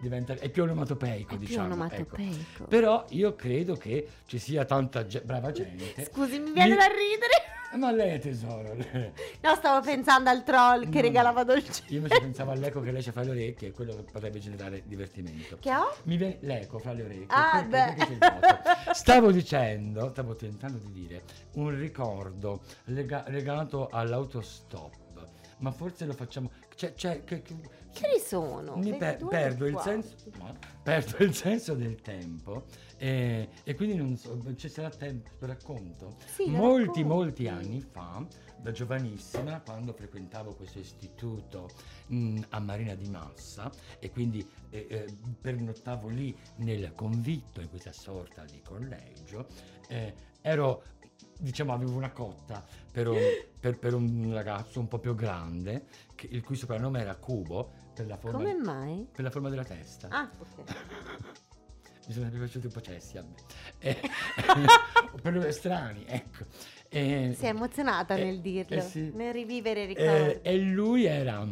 Diventa, 0.00 0.34
è 0.34 0.50
più 0.50 0.64
onomatopeico, 0.64 1.34
È 1.34 1.38
più 1.38 1.46
diciamo. 1.46 1.66
onomatopeico. 1.66 2.40
ecco. 2.54 2.64
Però 2.66 3.04
io 3.10 3.34
credo 3.34 3.74
che 3.76 4.06
ci 4.26 4.38
sia 4.38 4.64
tanta 4.64 5.06
ge- 5.06 5.22
brava 5.22 5.50
gente. 5.50 6.04
Scusi, 6.12 6.38
mi 6.38 6.52
viene 6.52 6.70
Mi- 6.70 6.76
da 6.76 6.86
ridere. 6.86 7.52
Ma 7.78 7.90
lei 7.90 8.10
è 8.12 8.18
tesoro. 8.20 8.76
No, 9.40 9.54
stavo 9.56 9.84
pensando 9.84 10.30
al 10.30 10.44
troll 10.44 10.88
che 10.90 10.96
No, 10.96 11.00
regalava 11.00 11.42
dolci. 11.42 11.82
Io 11.88 11.96
invece 11.96 12.20
pensavo 12.20 12.52
all'eco 12.52 12.80
che 12.80 12.92
lei 12.92 13.02
ci 13.02 13.10
fa 13.10 13.22
le 13.22 13.30
orecchie 13.30 13.68
e 13.68 13.72
quello 13.72 13.96
potrebbe 14.12 14.38
generare 14.38 14.82
divertimento. 14.86 15.56
Che 15.58 15.74
ho? 15.74 15.92
Mi 16.04 16.16
viene 16.16 16.36
l'eco 16.42 16.78
fra 16.78 16.92
le 16.92 17.02
orecchie. 17.02 17.26
Ah, 17.28 17.62
beh. 17.62 17.94
Stavo 18.92 19.32
dicendo, 19.32 20.10
stavo 20.10 20.36
tentando 20.36 20.78
di 20.78 20.92
dire, 20.92 21.22
un 21.54 21.76
ricordo 21.76 22.60
lega- 22.84 23.24
legato 23.28 23.88
all'autostop. 23.90 25.02
Ma 25.58 25.70
forse 25.72 26.04
lo 26.04 26.12
facciamo. 26.12 26.50
C'è, 26.74 26.94
c'è- 26.94 27.24
che- 27.24 27.42
che- 27.42 27.56
Che 27.92 28.08
ne 28.12 28.18
sono? 28.18 28.76
mi 28.76 28.90
per- 28.90 28.98
22, 29.18 29.28
perdo, 29.30 29.66
il 29.66 29.74
24. 29.74 30.02
senso, 30.02 30.30
no, 30.38 30.56
perdo 30.82 31.16
il 31.24 31.34
senso 31.34 31.74
del 31.74 32.00
tempo 32.00 32.64
eh, 32.96 33.48
e 33.62 33.74
quindi 33.76 33.94
non 33.96 34.16
so, 34.16 34.40
ci 34.56 34.68
sarà 34.68 34.90
tempo, 34.90 35.30
lo 35.38 35.46
racconto. 35.46 36.16
Sì, 36.26 36.46
molti, 36.50 36.78
racconti. 36.86 37.04
molti 37.04 37.48
anni 37.48 37.80
fa, 37.80 38.26
da 38.56 38.72
giovanissima, 38.72 39.60
quando 39.60 39.92
frequentavo 39.92 40.54
questo 40.54 40.78
istituto 40.80 41.68
mh, 42.08 42.40
a 42.48 42.58
Marina 42.58 42.94
di 42.94 43.08
Massa 43.08 43.70
e 44.00 44.10
quindi 44.10 44.44
eh, 44.70 44.86
eh, 44.88 45.06
pernottavo 45.40 46.08
lì 46.08 46.36
nel 46.56 46.92
convitto, 46.96 47.60
in 47.60 47.68
questa 47.68 47.92
sorta 47.92 48.44
di 48.44 48.60
collegio, 48.62 49.46
eh, 49.88 50.14
ero, 50.40 50.82
diciamo, 51.38 51.72
avevo 51.72 51.92
una 51.96 52.10
cotta 52.10 52.64
per 52.90 53.08
un, 53.08 53.18
per- 53.60 53.78
per 53.78 53.94
un 53.94 54.32
ragazzo 54.32 54.80
un 54.80 54.88
po' 54.88 54.98
più 54.98 55.14
grande, 55.14 55.84
che- 56.26 56.34
il 56.34 56.42
cui 56.42 56.56
soprannome 56.56 57.00
era 57.00 57.14
Cubo, 57.16 57.70
per 57.94 58.06
la 58.06 58.16
forma, 58.16 58.38
Come 58.38 58.54
mai? 58.54 59.06
per 59.12 59.24
la 59.24 59.30
forma 59.30 59.48
della 59.48 59.64
testa. 59.64 60.08
Ah, 60.10 60.30
ok. 60.38 60.64
Mi 62.06 62.12
sono 62.12 62.24
sempre 62.26 62.40
piaciuti 62.40 62.66
un 62.66 62.72
po' 62.72 62.80
cessi 62.82 63.16
a 63.16 63.22
me. 63.22 63.34
Eh, 63.78 63.96
per 65.22 65.32
lui 65.32 65.50
strani, 65.52 66.04
ecco. 66.06 66.44
Eh, 66.90 67.34
Si 67.36 67.44
è 67.46 67.48
emozionata 67.48 68.14
eh, 68.14 68.24
nel 68.24 68.40
dirlo, 68.40 68.76
eh 68.76 68.80
sì. 68.82 69.10
nel 69.14 69.32
rivivere 69.32 69.84
i 69.84 69.84
eh, 69.84 69.86
ricordi. 70.26 70.38
e 70.42 70.58
lui 70.58 71.04
era 71.06 71.48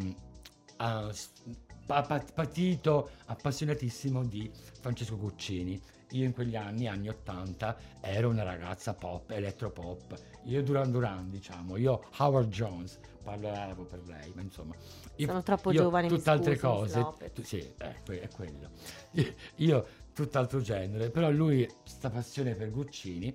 pa- 1.86 2.02
pa- 2.02 2.24
patito, 2.34 3.10
appassionatissimo 3.26 4.24
di 4.24 4.50
Francesco 4.80 5.16
Guccini. 5.16 5.80
Io 6.12 6.24
in 6.24 6.32
quegli 6.32 6.56
anni, 6.56 6.86
anni 6.86 7.08
80, 7.08 7.76
ero 8.00 8.28
una 8.28 8.42
ragazza 8.42 8.94
pop, 8.94 9.30
elettropop. 9.30 10.14
Io 10.44 10.62
Duran 10.62 10.90
Duran, 10.90 11.30
diciamo, 11.30 11.76
io 11.76 12.02
Howard 12.18 12.48
Jones, 12.48 12.98
parlo 13.22 13.48
arabo 13.50 13.84
per 13.84 14.02
lei, 14.06 14.32
ma 14.34 14.42
insomma. 14.42 14.74
io- 15.16 15.26
Sono 15.26 15.42
troppo 15.42 15.70
io 15.72 15.82
giovane, 15.82 16.08
scusi, 16.08 16.48
Miss 16.50 16.60
cose. 16.60 17.06
Tu- 17.32 17.42
sì, 17.42 17.74
que- 18.04 18.20
è 18.20 18.28
quello. 18.28 18.70
Io, 19.12 19.32
io 19.56 19.86
tutt'altro 20.12 20.60
genere, 20.60 21.10
però 21.10 21.30
lui, 21.30 21.68
sta 21.84 22.10
passione 22.10 22.54
per 22.54 22.70
Guccini. 22.70 23.34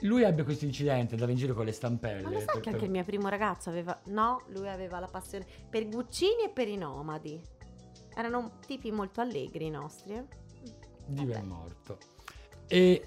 Lui 0.00 0.22
ebbe 0.24 0.42
questo 0.42 0.64
incidente, 0.64 1.14
andava 1.14 1.30
in 1.30 1.36
giro 1.38 1.54
con 1.54 1.64
le 1.64 1.70
stampelle. 1.72 2.22
Ma 2.22 2.30
lo 2.30 2.38
sai 2.38 2.44
per- 2.46 2.54
che 2.54 2.60
per- 2.60 2.72
anche 2.74 2.84
il 2.86 2.90
mio 2.90 3.04
primo 3.04 3.28
ragazzo 3.28 3.70
aveva... 3.70 4.00
No, 4.06 4.42
lui 4.48 4.68
aveva 4.68 4.98
la 4.98 5.06
passione 5.06 5.46
per 5.70 5.88
Guccini 5.88 6.44
e 6.46 6.48
per 6.50 6.66
i 6.68 6.76
nomadi. 6.76 7.40
Erano 8.14 8.58
tipi 8.66 8.90
molto 8.90 9.20
allegri 9.20 9.66
i 9.66 9.70
nostri. 9.70 10.14
eh. 10.14 10.24
Vabbè. 11.06 11.34
è 11.34 11.42
morto. 11.42 11.98
E 12.66 13.06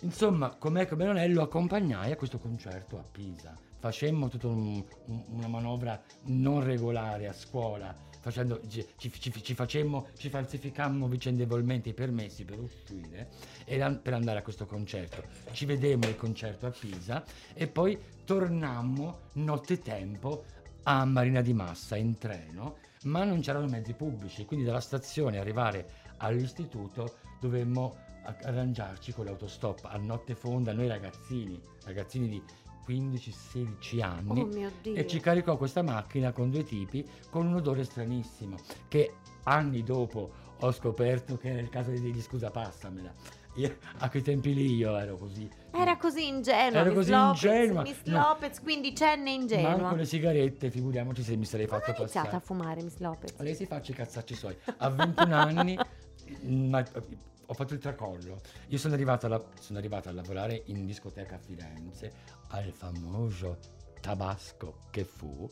insomma, 0.00 0.54
com'è 0.56 0.86
come 0.86 1.04
non 1.04 1.16
è, 1.16 1.26
lo 1.28 1.42
accompagnai 1.42 2.12
a 2.12 2.16
questo 2.16 2.38
concerto 2.38 2.98
a 2.98 3.04
Pisa. 3.10 3.56
Facemmo 3.78 4.28
tutta 4.28 4.48
un- 4.48 4.84
un- 5.06 5.24
una 5.28 5.48
manovra 5.48 6.02
non 6.24 6.64
regolare 6.64 7.28
a 7.28 7.32
scuola, 7.32 7.94
facendo, 8.20 8.60
ci, 8.68 8.84
ci- 8.96 9.10
ci- 9.42 9.54
facemmo, 9.54 10.08
ci 10.16 10.28
falsificammo 10.28 11.06
vicendevolmente 11.06 11.90
i 11.90 11.94
permessi 11.94 12.44
per 12.44 12.58
uscire 12.58 13.28
e 13.64 13.80
an- 13.80 14.00
per 14.02 14.14
andare 14.14 14.38
a 14.40 14.42
questo 14.42 14.66
concerto. 14.66 15.22
Ci 15.52 15.66
vedemmo 15.66 16.08
il 16.08 16.16
concerto 16.16 16.66
a 16.66 16.70
Pisa 16.70 17.22
e 17.54 17.68
poi 17.68 17.96
tornammo 18.24 19.20
nottetempo 19.34 20.44
a 20.84 21.04
Marina 21.04 21.40
di 21.42 21.52
Massa 21.52 21.96
in 21.96 22.16
treno, 22.18 22.78
ma 23.04 23.22
non 23.24 23.40
c'erano 23.40 23.66
mezzi 23.66 23.92
pubblici, 23.92 24.44
quindi 24.46 24.64
dalla 24.64 24.80
stazione 24.80 25.38
arrivare 25.38 26.04
all'istituto 26.18 27.16
dovemmo 27.40 27.96
a- 28.24 28.36
arrangiarci 28.44 29.12
con 29.12 29.24
l'autostop 29.26 29.84
a 29.84 29.96
notte 29.98 30.34
fonda, 30.34 30.72
noi 30.72 30.88
ragazzini, 30.88 31.60
ragazzini 31.84 32.28
di 32.28 32.42
15-16 32.86 34.00
anni, 34.02 34.40
Oh 34.40 34.46
mio 34.46 34.70
Dio. 34.80 34.94
e 34.94 35.06
ci 35.06 35.18
caricò 35.20 35.56
questa 35.56 35.82
macchina 35.82 36.32
con 36.32 36.50
due 36.50 36.62
tipi 36.62 37.04
con 37.30 37.46
un 37.46 37.54
odore 37.56 37.82
stranissimo 37.84 38.56
che 38.88 39.14
anni 39.44 39.82
dopo 39.82 40.30
ho 40.60 40.72
scoperto 40.72 41.36
che 41.36 41.50
era 41.50 41.60
il 41.60 41.68
caso 41.68 41.90
di 41.90 42.00
dirgli 42.00 42.20
scusa 42.22 42.50
passamela. 42.50 43.12
Io, 43.56 43.74
a 43.98 44.10
quei 44.10 44.20
tempi 44.22 44.52
lì 44.54 44.74
io 44.74 44.94
ero 44.98 45.16
così. 45.16 45.48
Era 45.72 45.96
così 45.96 46.26
ingenua. 46.28 46.80
Ero 46.80 46.84
Miss 46.90 46.94
così 46.94 47.10
Lopez, 47.10 47.42
ingenua. 47.42 47.82
Miss 47.82 48.02
No. 48.04 48.18
Lopez, 48.18 48.60
quindicenne 48.60 49.30
ingenua. 49.30 49.76
Manco 49.78 49.94
le 49.96 50.04
sigarette, 50.04 50.70
figuriamoci 50.70 51.22
se 51.22 51.36
mi 51.36 51.46
sarei 51.46 51.66
fatto 51.66 51.90
ha 51.90 51.94
iniziato 51.96 52.26
passare. 52.28 52.36
a 52.36 52.40
fumare 52.40 52.82
Miss 52.82 52.98
Lopez? 52.98 53.34
Lei 53.38 53.54
si 53.54 53.64
faccia 53.66 53.92
i 53.92 53.94
cazzacci 53.94 54.34
suoi. 54.34 54.56
A 54.76 54.90
21 54.90 55.34
anni 55.34 55.78
ma- 56.42 56.84
ho 57.48 57.54
fatto 57.54 57.74
il 57.74 57.80
tracollo. 57.80 58.40
Io 58.68 58.78
sono 58.78 58.94
arrivato, 58.94 59.26
alla- 59.26 59.44
sono 59.60 59.78
arrivato 59.78 60.08
a 60.08 60.12
lavorare 60.12 60.62
in 60.66 60.84
discoteca 60.84 61.36
a 61.36 61.38
Firenze 61.38 62.12
al 62.48 62.72
famoso 62.72 63.58
Tabasco 64.00 64.78
che 64.90 65.04
fu, 65.04 65.48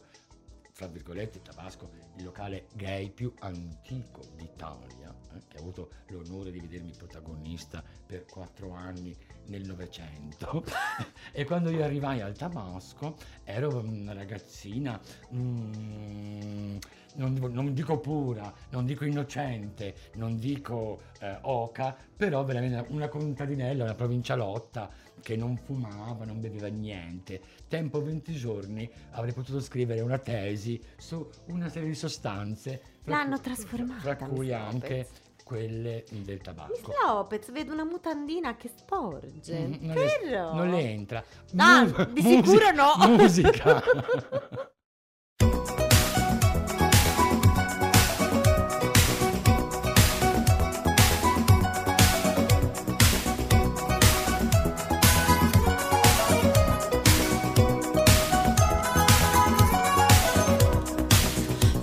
fra 0.72 0.86
virgolette, 0.88 1.40
Tabasco, 1.40 1.90
il 2.16 2.24
locale 2.24 2.66
gay 2.74 3.10
più 3.10 3.32
antico 3.40 4.22
d'Italia, 4.36 5.14
eh, 5.34 5.40
che 5.48 5.56
ha 5.56 5.60
avuto 5.60 5.90
l'onore 6.08 6.50
di 6.50 6.60
vedermi 6.60 6.92
protagonista 6.96 7.82
per 8.06 8.26
quattro 8.26 8.72
anni 8.72 9.16
nel 9.46 9.64
Novecento. 9.64 10.64
e 11.32 11.44
quando 11.44 11.70
io 11.70 11.84
arrivai 11.84 12.20
al 12.20 12.36
Tabasco 12.36 13.16
ero 13.44 13.78
una 13.78 14.12
ragazzina, 14.12 15.00
mm, 15.34 16.76
non, 17.14 17.34
non 17.52 17.74
dico 17.74 17.98
pura, 17.98 18.52
non 18.70 18.84
dico 18.84 19.04
innocente, 19.04 19.94
non 20.14 20.38
dico 20.38 21.02
eh, 21.20 21.38
oca, 21.42 21.96
però 22.16 22.44
veramente 22.44 22.86
una 22.88 23.08
contadinella, 23.08 23.84
una 23.84 23.94
provincialotta 23.94 24.90
che 25.20 25.36
non 25.36 25.56
fumava, 25.56 26.24
non 26.24 26.40
beveva 26.40 26.68
niente. 26.68 27.40
Tempo 27.68 28.02
20 28.02 28.32
giorni 28.34 28.88
avrei 29.12 29.32
potuto 29.32 29.60
scrivere 29.60 30.00
una 30.00 30.18
tesi 30.18 30.80
su 30.96 31.28
una 31.46 31.68
serie 31.68 31.88
di 31.88 31.94
sostanze. 31.94 32.82
L'hanno 33.04 33.40
trasformata, 33.40 34.00
Fra 34.00 34.16
cui 34.16 34.52
anche 34.52 34.96
Lopez. 34.96 35.23
Quelle 35.44 36.04
del 36.10 36.34
Miss 36.34 36.42
tabacco. 36.42 36.92
Lopez, 37.04 37.52
vedo 37.52 37.72
una 37.72 37.84
mutandina 37.84 38.56
che 38.56 38.70
sporge. 38.74 39.58
Mm, 39.58 39.74
non, 39.80 39.94
le, 39.94 40.18
Però... 40.22 40.54
non 40.54 40.70
le 40.70 40.80
entra. 40.80 41.24
Ah, 41.56 41.84
Mu- 41.84 42.04
di 42.12 42.22
sicuro 42.22 42.72
no. 42.72 42.94
Musica. 43.14 43.82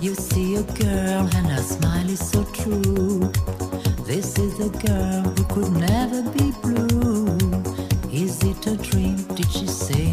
You 0.00 0.14
see 0.16 0.56
a 0.56 0.62
girl 0.64 1.28
and 1.36 1.51
so 2.20 2.44
true. 2.44 3.20
This 4.04 4.38
is 4.38 4.60
a 4.60 4.68
girl 4.86 5.22
who 5.22 5.44
could 5.54 5.72
never 5.72 6.22
be 6.30 6.52
blue. 6.62 7.38
Is 8.12 8.42
it 8.42 8.66
a 8.66 8.76
dream? 8.76 9.16
Did 9.34 9.50
she 9.50 9.66
say 9.66 10.11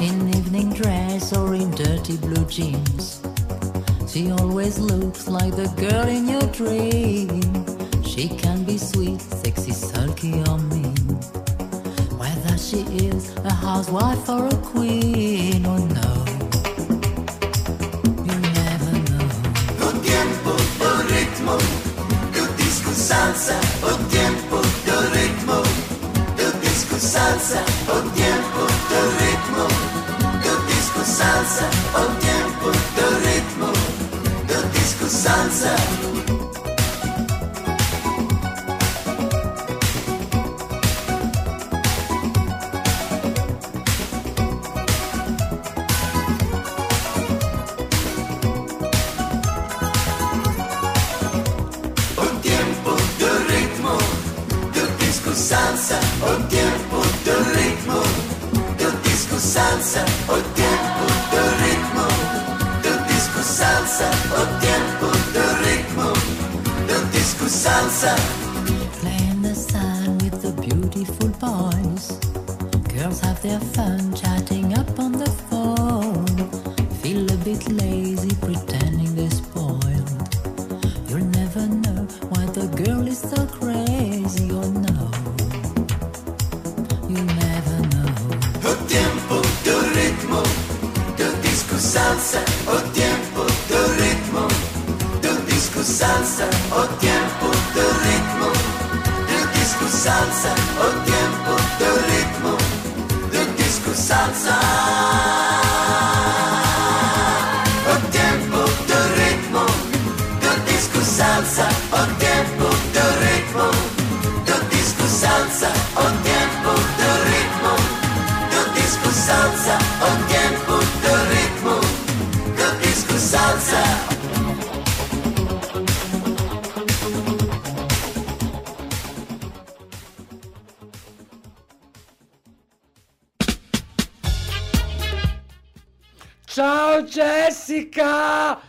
In 0.00 0.34
evening 0.34 0.72
dress 0.72 1.32
or 1.32 1.54
in 1.54 1.70
dirty 1.70 2.16
blue 2.16 2.44
jeans. 2.46 3.22
She 4.08 4.32
always 4.32 4.80
looks 4.80 5.28
like 5.28 5.54
the 5.54 5.68
girl 5.76 6.08
in 6.08 6.26
your 6.26 6.46
dream. 6.50 7.40
She 8.02 8.28
can 8.28 8.64
be 8.64 8.78
sweet, 8.78 9.20
sexy, 9.20 9.70
sulky, 9.72 10.42
or 10.48 10.58
mean. 10.58 10.96
Whether 12.18 12.58
she 12.58 12.80
is 13.06 13.36
a 13.44 13.52
housewife 13.52 14.28
or 14.28 14.48
a 14.48 14.56
queen, 14.56 15.64
oh 15.66 15.86
no. 15.86 16.16
danza, 31.56 31.70
ho 31.94 32.06
un 32.06 32.16
tempo, 32.18 32.70
do 32.70 33.08
ritmo, 33.24 33.72
do 34.46 34.68
disco 34.70 35.06
salsa. 35.08 35.95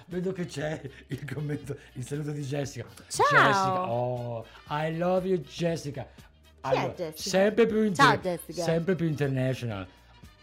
Vedo 0.09 0.31
che 0.31 0.45
c'è 0.45 0.81
il 1.07 1.33
commento, 1.33 1.75
il 1.93 2.05
saluto 2.05 2.31
di 2.31 2.41
Jessica. 2.41 2.85
Ciao! 3.09 3.25
Jessica, 3.29 3.91
oh, 3.91 4.45
I 4.69 4.97
love 4.97 5.27
you 5.27 5.37
Jessica. 5.39 6.07
È 6.61 6.93
Jessica? 6.95 7.29
Sempre 7.29 7.65
più, 7.65 7.83
inter- 7.83 8.05
Ciao, 8.05 8.17
Jessica. 8.17 8.63
sempre 8.63 8.95
più 8.95 9.05
international. 9.05 9.85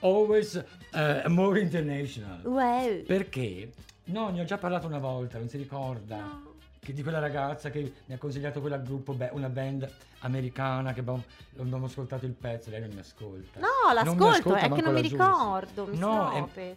Always 0.01 0.63
eh, 0.93 1.23
more 1.29 1.59
international. 1.59 2.43
Wow. 2.45 3.05
Perché? 3.05 3.73
No, 4.05 4.29
ne 4.29 4.43
ho 4.43 4.45
già 4.45 4.59
parlato 4.59 4.87
una 4.87 4.99
volta, 4.99 5.39
non 5.39 5.49
si 5.49 5.57
ricorda? 5.57 6.17
No. 6.17 6.53
Che 6.79 6.93
di 6.93 7.03
quella 7.03 7.19
ragazza 7.19 7.71
che 7.71 7.91
mi 8.05 8.15
ha 8.15 8.19
consigliato 8.19 8.61
quella 8.61 8.77
gruppo, 8.77 9.17
una 9.31 9.49
band 9.49 9.91
americana 10.19 10.93
che 10.93 11.01
abbiamo, 11.01 11.25
abbiamo 11.59 11.87
ascoltato 11.87 12.27
il 12.27 12.33
pezzo, 12.33 12.69
lei 12.69 12.81
non 12.81 12.91
mi 12.91 13.01
ascolta. 13.01 13.61
No, 13.61 13.67
mi 13.89 13.95
l'ascolto, 13.95 14.27
ascolta 14.27 14.59
è 14.59 14.71
che 14.71 14.83
non 14.83 14.93
mi 14.93 15.01
ricordo. 15.01 15.87
Miss 15.87 15.99
No, 15.99 16.51
è-. 16.55 16.77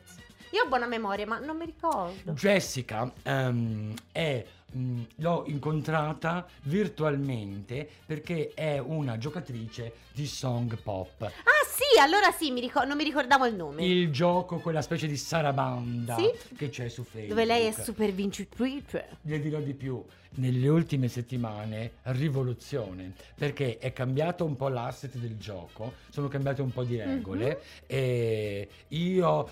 Io 0.52 0.64
ho 0.64 0.68
buona 0.68 0.88
memoria, 0.88 1.26
ma 1.26 1.40
non 1.40 1.58
mi 1.58 1.66
ricordo. 1.66 2.32
Jessica 2.32 3.12
ehm, 3.24 3.94
è, 4.12 4.46
mh, 4.72 5.02
l'ho 5.18 5.44
incontrata 5.48 6.48
virtualmente 6.64 7.88
perché 8.06 8.52
è 8.54 8.78
una 8.80 9.18
giocatrice 9.18 9.94
di 10.14 10.26
song 10.26 10.78
pop. 10.82 11.22
Ah, 11.24 11.32
sì, 11.68 12.00
allora 12.00 12.32
sì, 12.32 12.52
mi 12.52 12.62
ricor- 12.62 12.88
non 12.88 12.98
mi 12.98 13.04
ricordavo 13.04 13.46
il 13.46 13.56
nome. 13.56 13.86
Il 13.86 14.12
gioco, 14.12 14.58
quella 14.60 14.82
specie 14.82 15.08
di 15.08 15.18
sarabanda 15.18 16.16
Sì. 16.16 16.32
che 16.56 16.70
c'è 16.70 16.88
su 16.90 17.04
Facebook. 17.04 17.30
Dove 17.30 17.46
lei 17.46 17.68
è 17.68 17.72
super 17.72 18.12
vincitrice. 18.12 19.08
Le 19.22 19.40
dirò 19.40 19.60
di 19.60 19.74
più, 19.74 20.04
nelle 20.36 20.68
ultime 20.68 21.08
settimane 21.08 21.94
rivoluzione, 22.04 23.14
perché 23.36 23.78
è 23.78 23.92
cambiato 23.94 24.44
un 24.46 24.56
po' 24.56 24.68
l'asset 24.70 25.16
del 25.18 25.38
gioco, 25.38 25.94
sono 26.10 26.28
cambiate 26.28 26.62
un 26.62 26.72
po' 26.72 26.84
di 26.84 26.98
regole 26.98 27.46
Mhm. 27.48 27.84
e 27.88 28.70
io 28.90 29.50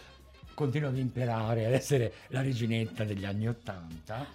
continuo 0.55 0.89
ad 0.89 0.97
imparare 0.97 1.67
ad 1.67 1.73
essere 1.73 2.11
la 2.29 2.41
reginetta 2.41 3.03
degli 3.03 3.25
anni 3.25 3.47
Ottanta. 3.47 4.25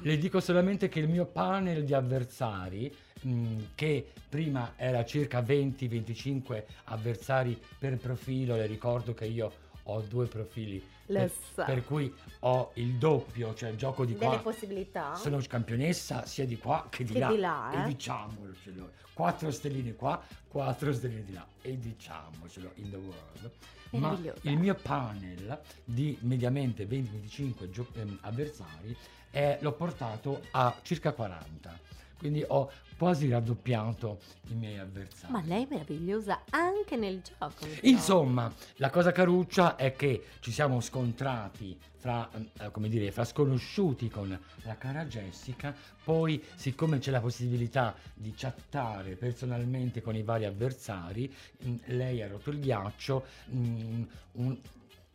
Le 0.00 0.16
dico 0.16 0.40
solamente 0.40 0.88
che 0.88 1.00
il 1.00 1.08
mio 1.08 1.26
panel 1.26 1.84
di 1.84 1.92
avversari, 1.92 2.94
mh, 3.20 3.56
che 3.74 4.12
prima 4.28 4.72
era 4.76 5.04
circa 5.04 5.40
20-25 5.40 6.62
avversari 6.84 7.60
per 7.78 7.98
profilo, 7.98 8.56
le 8.56 8.66
ricordo 8.66 9.12
che 9.12 9.26
io 9.26 9.52
ho 9.84 10.00
due 10.00 10.26
profili 10.26 10.82
per, 11.06 11.30
per 11.54 11.84
cui 11.84 12.12
ho 12.40 12.70
il 12.74 12.94
doppio, 12.94 13.54
cioè 13.54 13.74
gioco 13.74 14.04
di 14.04 14.14
Delle 14.14 14.26
qua. 14.26 14.38
possibilità. 14.52 15.14
Sono 15.16 15.38
campionessa 15.46 16.24
sia 16.24 16.46
di 16.46 16.56
qua 16.58 16.86
che 16.88 17.04
di 17.04 17.12
Che 17.12 17.18
là. 17.18 17.28
di 17.28 17.38
là, 17.38 17.70
E 17.72 17.80
eh. 17.82 17.84
diciamocelo. 17.84 18.90
Quattro 19.12 19.50
stelline 19.50 19.94
qua, 19.94 20.20
quattro 20.48 20.92
stelline 20.92 21.24
di 21.24 21.32
là. 21.34 21.46
E 21.60 21.78
diciamocelo 21.78 22.70
in 22.76 22.90
the 22.90 22.96
world. 22.96 23.50
Ma 23.90 24.18
il 24.40 24.58
mio 24.58 24.74
panel 24.74 25.60
di 25.84 26.16
mediamente 26.22 26.84
20-25 26.86 27.70
gio- 27.70 27.86
ehm, 27.94 28.18
avversari 28.22 28.96
eh, 29.30 29.58
l'ho 29.60 29.72
portato 29.72 30.42
a 30.52 30.74
circa 30.82 31.12
40. 31.12 31.78
Quindi 32.18 32.44
ho 32.46 32.70
quasi 32.96 33.28
raddoppiato 33.28 34.20
i 34.48 34.54
miei 34.54 34.78
avversari. 34.78 35.32
Ma 35.32 35.42
lei 35.44 35.64
è 35.64 35.66
meravigliosa 35.68 36.42
anche 36.50 36.96
nel 36.96 37.20
gioco. 37.20 37.66
Insomma, 37.82 38.52
la 38.76 38.90
cosa 38.90 39.12
caruccia 39.12 39.76
è 39.76 39.94
che 39.94 40.24
ci 40.40 40.52
siamo 40.52 40.80
scontrati 40.80 41.76
fra, 41.96 42.28
eh, 42.60 42.70
come 42.70 42.88
dire, 42.88 43.10
fra 43.10 43.24
sconosciuti 43.24 44.08
con 44.08 44.38
la 44.62 44.76
cara 44.76 45.06
Jessica, 45.06 45.74
poi 46.04 46.42
siccome 46.54 46.98
c'è 46.98 47.10
la 47.10 47.20
possibilità 47.20 47.94
di 48.12 48.32
chattare 48.36 49.16
personalmente 49.16 50.02
con 50.02 50.14
i 50.14 50.22
vari 50.22 50.44
avversari, 50.44 51.34
mh, 51.62 51.74
lei 51.86 52.22
ha 52.22 52.28
rotto 52.28 52.50
il 52.50 52.60
ghiaccio, 52.60 53.24
mh, 53.46 54.02
un, 54.32 54.58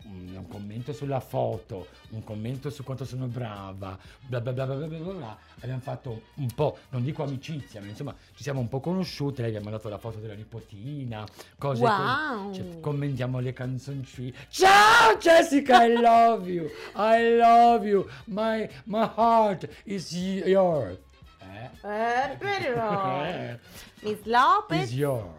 un- 0.04 0.34
un 0.36 0.48
commento 0.48 0.94
sulla 0.94 1.20
foto, 1.20 1.88
un 2.10 2.24
commento 2.24 2.70
su 2.70 2.84
quanto 2.84 3.06
sono 3.06 3.28
brava, 3.28 3.98
bla 4.26 4.40
bla 4.42 4.52
bla 4.54 4.66
bla 4.66 4.76
bla 4.76 4.88
bla 4.88 5.14
bla. 5.14 5.38
Abbiamo 5.60 5.82
fatto 5.82 6.22
un 6.36 6.48
po', 6.56 6.78
non 6.90 7.04
dico 7.04 7.24
amicizia, 7.24 7.82
ma 7.82 7.88
insomma 7.88 8.16
ci 8.36 8.44
siamo 8.44 8.60
un 8.60 8.68
po' 8.70 8.80
conosciute, 8.80 9.42
lei 9.42 9.52
mi 9.52 9.58
ha 9.58 9.62
mandato 9.62 9.90
la 9.90 9.98
foto 9.98 10.20
della 10.20 10.34
nipotina, 10.36 11.26
cose 11.58 11.84
Wow. 11.84 12.48
così. 12.48 12.60
Cioè, 12.62 12.80
commentiamo 12.80 13.40
le 13.40 13.54
canzoncine. 13.54 14.34
Ciao 14.50 15.18
Jessica, 15.18 15.84
I 15.84 15.94
love 16.00 16.50
you, 16.50 16.70
I 16.96 17.36
love 17.38 17.86
you, 17.88 18.08
my, 18.26 18.68
my 18.86 19.10
heart 19.16 19.68
is 19.84 20.12
yours. 20.14 20.98
Eh? 21.42 21.70
Eh, 21.88 22.38
però. 22.38 23.24
Eh, 23.26 23.60
Miss 24.02 24.24
Lopez. 24.24 24.84
is 24.84 24.94
your. 24.94 25.34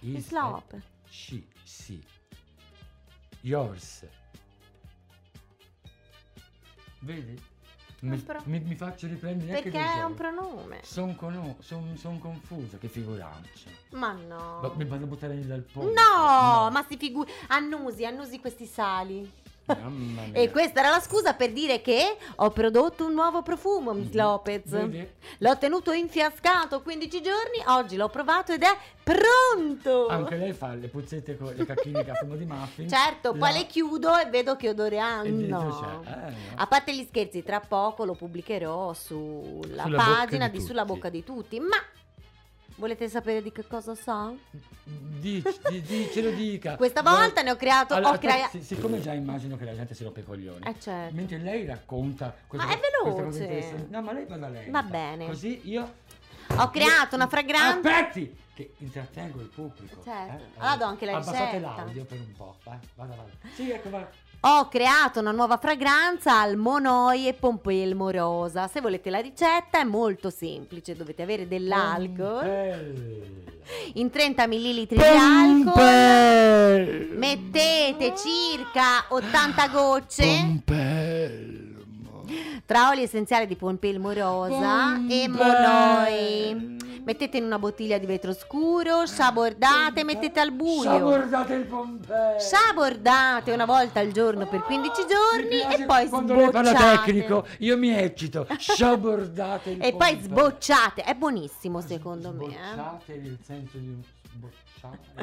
Miss 0.00 0.26
Is- 0.26 0.32
Lopez. 0.32 0.82
Sì, 1.08 1.46
sì. 1.62 2.02
Yours. 3.44 4.06
Vedi? 7.00 7.38
Mi, 8.00 8.16
pro- 8.18 8.40
mi- 8.44 8.60
mi 8.60 8.74
faccio 8.74 9.06
riprendere 9.06 9.52
Perché 9.52 9.70
dei 9.70 9.80
è 9.80 10.02
un 10.04 10.14
pronome. 10.14 10.80
Son, 10.82 11.14
cono- 11.14 11.56
son, 11.60 11.96
son 11.96 12.18
confusa, 12.18 12.78
che 12.78 12.88
figuraccia. 12.88 13.68
Ma 13.92 14.12
no. 14.12 14.60
Ma 14.62 14.72
Mi 14.76 14.84
vado 14.84 15.04
a 15.04 15.06
buttare 15.06 15.34
lì 15.34 15.46
dal 15.46 15.60
ponte. 15.62 15.88
No, 15.92 16.70
ma 16.70 16.84
si 16.88 16.96
figuri. 16.96 17.30
Annusi, 17.48 18.04
annusi 18.06 18.40
questi 18.40 18.66
sali. 18.66 19.30
E 20.32 20.50
questa 20.50 20.80
era 20.80 20.90
la 20.90 21.00
scusa 21.00 21.32
per 21.34 21.52
dire 21.52 21.80
che 21.80 22.16
ho 22.36 22.50
prodotto 22.50 23.06
un 23.06 23.14
nuovo 23.14 23.42
profumo, 23.42 23.92
Miss 23.92 24.10
Mhm. 24.10 24.16
Lopez. 24.16 24.62
Vedi? 24.66 25.08
L'ho 25.38 25.56
tenuto 25.58 25.92
infiascato 25.92 26.82
15 26.82 27.22
giorni, 27.22 27.62
oggi 27.68 27.96
l'ho 27.96 28.08
provato 28.08 28.52
ed 28.52 28.62
è 28.62 28.76
pronto. 29.02 30.08
Anche 30.08 30.36
lei 30.36 30.52
fa 30.52 30.74
le 30.74 30.88
puzzette 30.88 31.36
con 31.36 31.52
le 31.54 31.64
cacchine 31.64 32.04
che 32.04 32.10
ha 32.10 32.14
fumo 32.14 32.36
di 32.36 32.44
muffin. 32.44 32.88
Certo, 32.88 33.30
poi 33.32 33.52
La- 33.52 33.58
le 33.58 33.66
chiudo 33.66 34.16
e 34.18 34.26
vedo 34.26 34.56
che 34.56 34.68
odore 34.68 34.98
hanno. 34.98 35.26
eh, 35.26 35.46
no. 35.46 36.02
A 36.56 36.66
parte 36.66 36.94
gli 36.94 37.06
scherzi, 37.08 37.42
tra 37.42 37.60
poco 37.60 38.04
lo 38.04 38.14
pubblicherò 38.14 38.92
sulla, 38.92 39.82
Sulla 39.84 39.96
pagina 40.02 40.48
di 40.48 40.58
di, 40.58 40.64
Sulla 40.64 40.84
bocca 40.84 41.08
di 41.08 41.24
tutti. 41.24 41.58
Ma 41.60 41.76
volete 42.76 43.08
sapere 43.08 43.42
di 43.42 43.52
che 43.52 43.66
cosa 43.66 43.94
so? 43.94 44.36
Dici, 44.84 45.48
di, 45.68 45.80
di- 45.82 46.08
ce 46.12 46.22
lo 46.22 46.30
dica. 46.30 46.76
Questa 46.78 47.02
volta 47.02 47.42
ne 47.42 47.50
ho 47.50 47.56
creato. 47.56 47.94
Allora, 47.94 48.14
ho 48.14 48.18
crea- 48.18 48.48
si- 48.48 48.62
siccome 48.62 49.00
già 49.00 49.12
immagino 49.12 49.56
che 49.56 49.64
la 49.64 49.74
gente 49.74 49.94
si 49.94 50.04
rompe 50.04 50.20
i 50.20 50.24
coglioni. 50.24 50.66
Eh, 50.66 50.78
certo. 50.78 51.14
Mentre 51.14 51.38
lei 51.38 51.64
racconta 51.66 52.34
questa 52.46 52.66
Ma 52.66 52.72
è 52.74 52.80
veloce. 53.04 53.86
No, 53.88 54.02
ma 54.02 54.12
lei 54.12 54.26
vada 54.26 54.48
lei. 54.48 54.70
Va 54.70 54.82
bene. 54.82 55.26
Così 55.26 55.60
io 55.64 55.94
Ho 56.56 56.70
creato 56.70 57.14
una 57.16 57.26
fragranza. 57.26 57.96
Aspetti! 57.96 58.42
Che 58.54 58.74
intrattengo 58.78 59.40
il 59.40 59.48
pubblico. 59.48 60.00
Certo. 60.04 60.44
eh. 60.44 60.48
Allora 60.58 60.76
do 60.76 60.84
anche 60.84 61.06
la 61.06 61.12
Abbassate 61.16 61.56
ricetta. 61.58 61.74
l'audio 61.76 62.04
per 62.04 62.18
un 62.18 62.32
po'. 62.36 62.56
Vai, 62.62 62.78
vada, 62.94 63.14
vada. 63.16 63.30
Sì, 63.54 63.70
ecco, 63.70 63.90
va. 63.90 64.08
Ho 64.46 64.68
creato 64.68 65.20
una 65.20 65.32
nuova 65.32 65.56
fragranza 65.56 66.38
al 66.38 66.58
Monoi 66.58 67.26
e 67.28 67.32
Pompelmo 67.32 68.10
Rosa. 68.10 68.68
Se 68.68 68.82
volete 68.82 69.08
la 69.08 69.20
ricetta 69.20 69.80
è 69.80 69.84
molto 69.84 70.28
semplice, 70.28 70.94
dovete 70.94 71.22
avere 71.22 71.48
dell'alcol. 71.48 72.40
Pompelmo. 72.40 73.42
In 73.94 74.10
30 74.10 74.46
ml 74.46 74.86
di 74.86 74.98
alcol 74.98 75.86
mettete 77.16 78.12
circa 78.18 79.06
80 79.08 79.68
gocce 79.68 80.26
Pompelmo. 80.26 81.63
Tra 82.66 82.88
oli 82.90 83.02
essenziali 83.02 83.46
di 83.46 83.56
Pompelmo 83.56 84.12
Rosa 84.12 84.96
e. 85.08 85.28
Monoi. 85.28 86.82
Mettete 87.04 87.36
in 87.36 87.44
una 87.44 87.58
bottiglia 87.58 87.98
di 87.98 88.06
vetro 88.06 88.32
scuro, 88.32 89.04
sciabordate 89.04 90.00
e 90.00 90.04
mettete 90.04 90.40
al 90.40 90.52
buio. 90.52 90.82
Sabordate 90.84 91.52
il 91.54 91.64
Pompelmo. 91.66 92.38
Sciabordate 92.40 93.52
una 93.52 93.66
volta 93.66 94.00
al 94.00 94.10
giorno 94.10 94.46
per 94.46 94.62
15 94.62 95.02
Mi 95.02 95.06
giorni 95.06 95.74
e 95.82 95.84
poi 95.84 96.08
quando 96.08 96.34
lei 96.34 96.48
parla 96.50 96.70
sbocciate. 96.70 97.12
tecnico, 97.12 97.46
io 97.58 97.76
mi 97.76 97.90
eccito. 97.94 98.46
Sciabordate 98.58 99.70
il 99.70 99.82
E 99.82 99.90
poi 99.94 100.16
Pompelmo. 100.16 100.22
sbocciate, 100.22 101.02
è 101.02 101.14
buonissimo 101.14 101.80
secondo 101.82 102.32
me. 102.32 102.44
eh. 102.46 102.48
Sbocciate 102.72 103.16
nel 103.16 103.38
senso 103.44 103.76
di 103.76 104.02
sbocciare. 104.32 104.62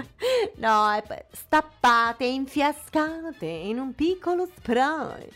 No, 0.57 1.01
poi 1.07 1.17
stappate 1.31 2.25
infiascate 2.25 3.45
in 3.45 3.79
un 3.79 3.93
piccolo 3.95 4.47
spray. 4.55 5.29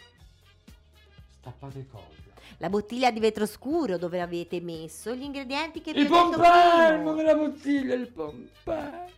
Stappate 1.46 1.86
cosa? 1.92 2.04
La 2.58 2.70
bottiglia 2.70 3.12
di 3.12 3.20
vetro 3.20 3.46
scuro 3.46 3.98
dove 4.00 4.20
avete 4.20 4.60
messo 4.62 5.14
gli 5.14 5.22
ingredienti 5.22 5.80
che 5.82 5.94
vi 5.94 6.00
Il 6.00 6.06
ho 6.08 6.10
detto 6.10 6.42
Pompelmo 6.42 7.14
prima. 7.14 7.14
nella 7.14 7.36
bottiglia, 7.36 7.94
il 7.94 8.08
Pompelmo. 8.08 9.10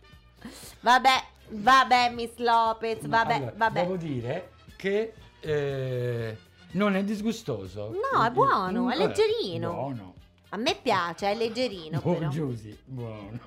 Vabbè, 0.80 1.24
Vabbè, 1.50 2.10
Miss 2.10 2.36
Lopez, 2.36 3.06
vabbè, 3.06 3.34
allora, 3.34 3.52
vabbè. 3.56 3.80
Devo 3.80 3.96
dire 3.96 4.50
che 4.76 5.14
eh, 5.40 6.36
non 6.72 6.94
è 6.94 7.02
disgustoso. 7.02 7.94
No, 8.12 8.22
è 8.22 8.30
buono, 8.30 8.90
è 8.90 8.94
Eh, 8.94 8.98
leggerino. 8.98 9.72
Buono. 9.72 10.14
A 10.50 10.56
me 10.58 10.76
piace, 10.82 11.30
è 11.30 11.34
leggerino 11.34 12.00
Buon 12.00 12.18
però. 12.18 12.28
Giusy, 12.30 12.76
buono. 12.84 13.38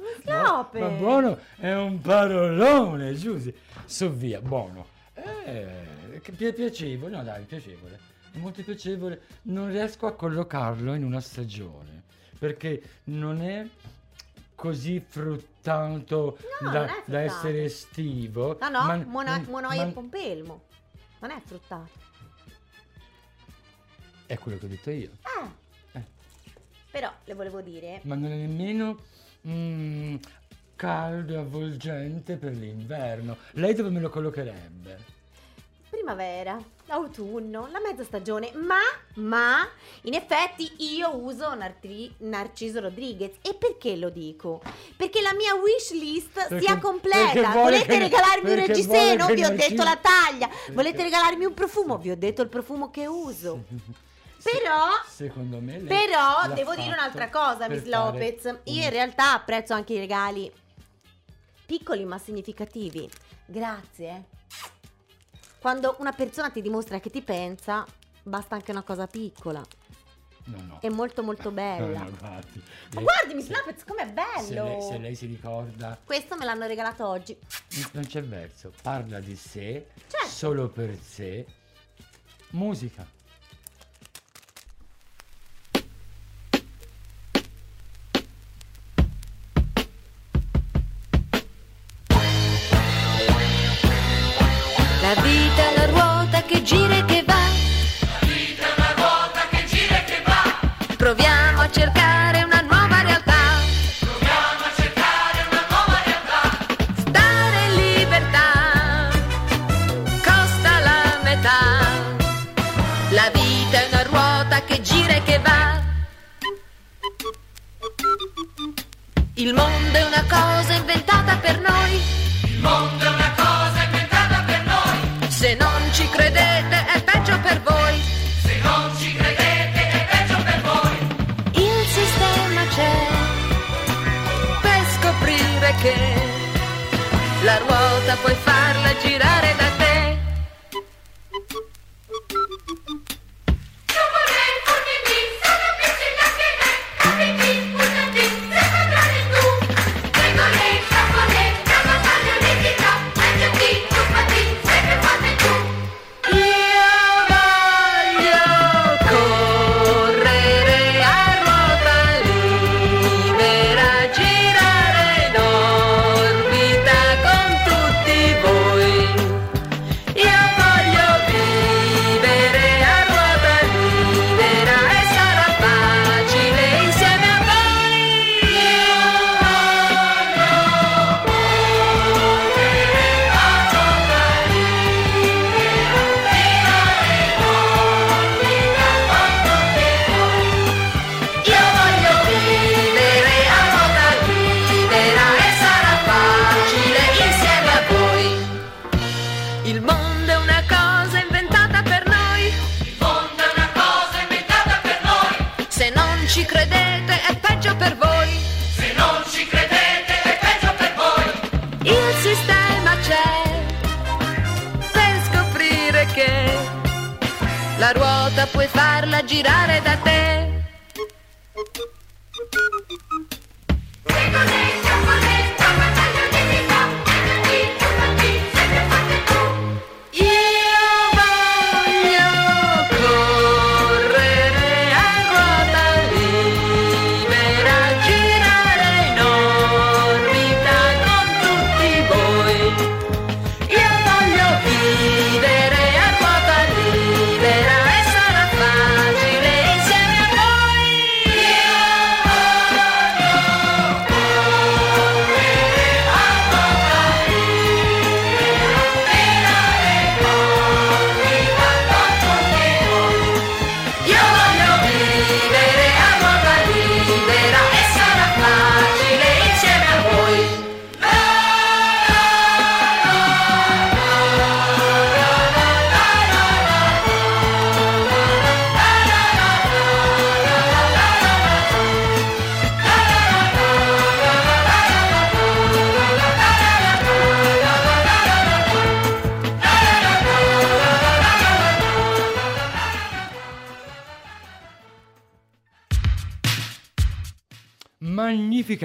Miss 0.00 0.24
Ma- 0.24 0.42
Lopez. 0.42 0.80
Ma 0.82 0.88
buono 0.88 1.38
è 1.56 1.72
un 1.72 2.00
parolone, 2.00 3.14
Giusy. 3.14 3.54
Su 3.84 4.10
via, 4.10 4.40
buono. 4.40 4.86
Eh, 5.14 5.66
pi- 6.20 6.52
piacevole, 6.52 7.16
no 7.16 7.22
dai, 7.22 7.44
piacevole. 7.44 7.98
È 8.32 8.38
molto 8.38 8.62
piacevole. 8.62 9.20
Non 9.42 9.68
riesco 9.70 10.06
a 10.06 10.14
collocarlo 10.14 10.94
in 10.94 11.04
una 11.04 11.20
stagione, 11.20 12.02
perché 12.38 12.82
non 13.04 13.40
è 13.40 13.66
così 14.54 15.00
fruttato 15.06 16.38
No, 16.60 16.70
da, 16.70 16.84
è 16.84 16.86
da 16.86 16.92
fruttato. 16.94 17.16
essere 17.16 17.64
estivo. 17.64 18.58
No, 18.60 18.68
no, 18.68 18.84
ma- 18.84 18.96
Mono- 19.04 19.44
Monoia 19.48 19.86
e 19.86 19.92
Pompelmo. 19.92 20.62
Non 21.20 21.30
è 21.30 21.40
fruttato. 21.44 21.90
È 24.26 24.36
quello 24.38 24.58
che 24.58 24.64
ho 24.66 24.68
detto 24.68 24.90
io. 24.90 25.10
Eh. 25.92 25.98
Eh. 25.98 26.04
Però 26.90 27.10
le 27.24 27.34
volevo 27.34 27.60
dire, 27.60 28.00
Ma 28.04 28.14
non 28.14 28.30
è 28.30 28.36
nemmeno 28.36 28.98
mm, 29.46 30.16
caldo 30.76 31.32
e 31.32 31.36
avvolgente 31.36 32.36
per 32.36 32.52
l'inverno. 32.54 33.36
Lei 33.52 33.72
dove 33.74 33.88
me 33.90 34.00
lo 34.00 34.10
collocherebbe? 34.10 35.16
Primavera, 35.90 36.58
autunno, 36.88 37.68
la 37.70 37.80
mezza 37.80 38.04
stagione, 38.04 38.50
ma, 38.54 38.78
ma, 39.14 39.66
in 40.02 40.14
effetti 40.14 40.70
io 40.96 41.14
uso 41.16 41.54
Nartri- 41.54 42.14
Narciso 42.18 42.80
Rodriguez. 42.80 43.36
E 43.42 43.54
perché 43.54 43.96
lo 43.96 44.10
dico? 44.10 44.60
Perché 44.96 45.20
la 45.20 45.32
mia 45.34 45.54
wish 45.54 45.92
list 45.92 46.32
Perché- 46.48 46.60
sia 46.60 46.78
completa. 46.78 47.50
Volete 47.52 47.86
che- 47.86 47.98
regalarmi 47.98 48.50
un 48.50 48.56
reggiseno? 48.66 49.26
Vi 49.26 49.44
ho 49.44 49.50
detto 49.50 49.82
la 49.82 49.96
taglia. 50.00 50.48
Perché- 50.48 50.72
Volete 50.72 51.02
regalarmi 51.02 51.44
un 51.44 51.54
profumo? 51.54 51.98
Vi 51.98 52.10
ho 52.10 52.16
detto 52.16 52.42
il 52.42 52.48
profumo 52.48 52.90
che 52.90 53.06
uso. 53.06 53.64
Però... 54.42 54.86
Secondo 55.06 55.58
me 55.60 55.78
Però 55.80 56.46
devo 56.54 56.74
dire 56.74 56.92
un'altra 56.92 57.28
cosa, 57.28 57.68
Miss 57.68 57.84
Lopez. 57.84 58.44
Io 58.44 58.50
un- 58.50 58.60
in 58.64 58.90
realtà 58.90 59.32
apprezzo 59.34 59.72
anche 59.74 59.94
i 59.94 59.98
regali 59.98 60.50
piccoli 61.66 62.04
ma 62.04 62.18
significativi. 62.18 63.08
Grazie. 63.46 64.24
Quando 65.68 65.96
una 65.98 66.12
persona 66.12 66.48
ti 66.48 66.62
dimostra 66.62 66.98
che 66.98 67.10
ti 67.10 67.20
pensa, 67.20 67.84
basta 68.22 68.54
anche 68.54 68.70
una 68.70 68.80
cosa 68.80 69.06
piccola. 69.06 69.62
No, 70.44 70.62
no. 70.62 70.78
È 70.80 70.88
molto 70.88 71.22
molto 71.22 71.50
bella. 71.52 72.04
No, 72.04 72.10
guardi. 72.18 72.58
Ma 72.94 73.00
Lei- 73.00 73.02
guardi 73.04 73.34
Miss 73.34 73.48
Lopez 73.50 73.84
com'è 73.84 74.06
se 74.06 74.12
bello! 74.14 74.64
lei, 74.64 74.80
se 74.80 74.96
lei 74.96 75.14
si 75.14 75.26
ricorda, 75.26 75.98
Questo 76.02 76.36
me 76.36 76.46
l'hanno 76.46 76.66
regalato 76.66 77.06
oggi. 77.06 77.36
non 77.92 78.06
c'è 78.06 78.22
verso. 78.24 78.72
Parla 78.80 79.20
di 79.20 79.36
sé, 79.36 79.88
Certo. 80.06 80.26
solo 80.26 80.70
per 80.70 80.96
sé. 81.02 81.44
Musica. 82.52 83.06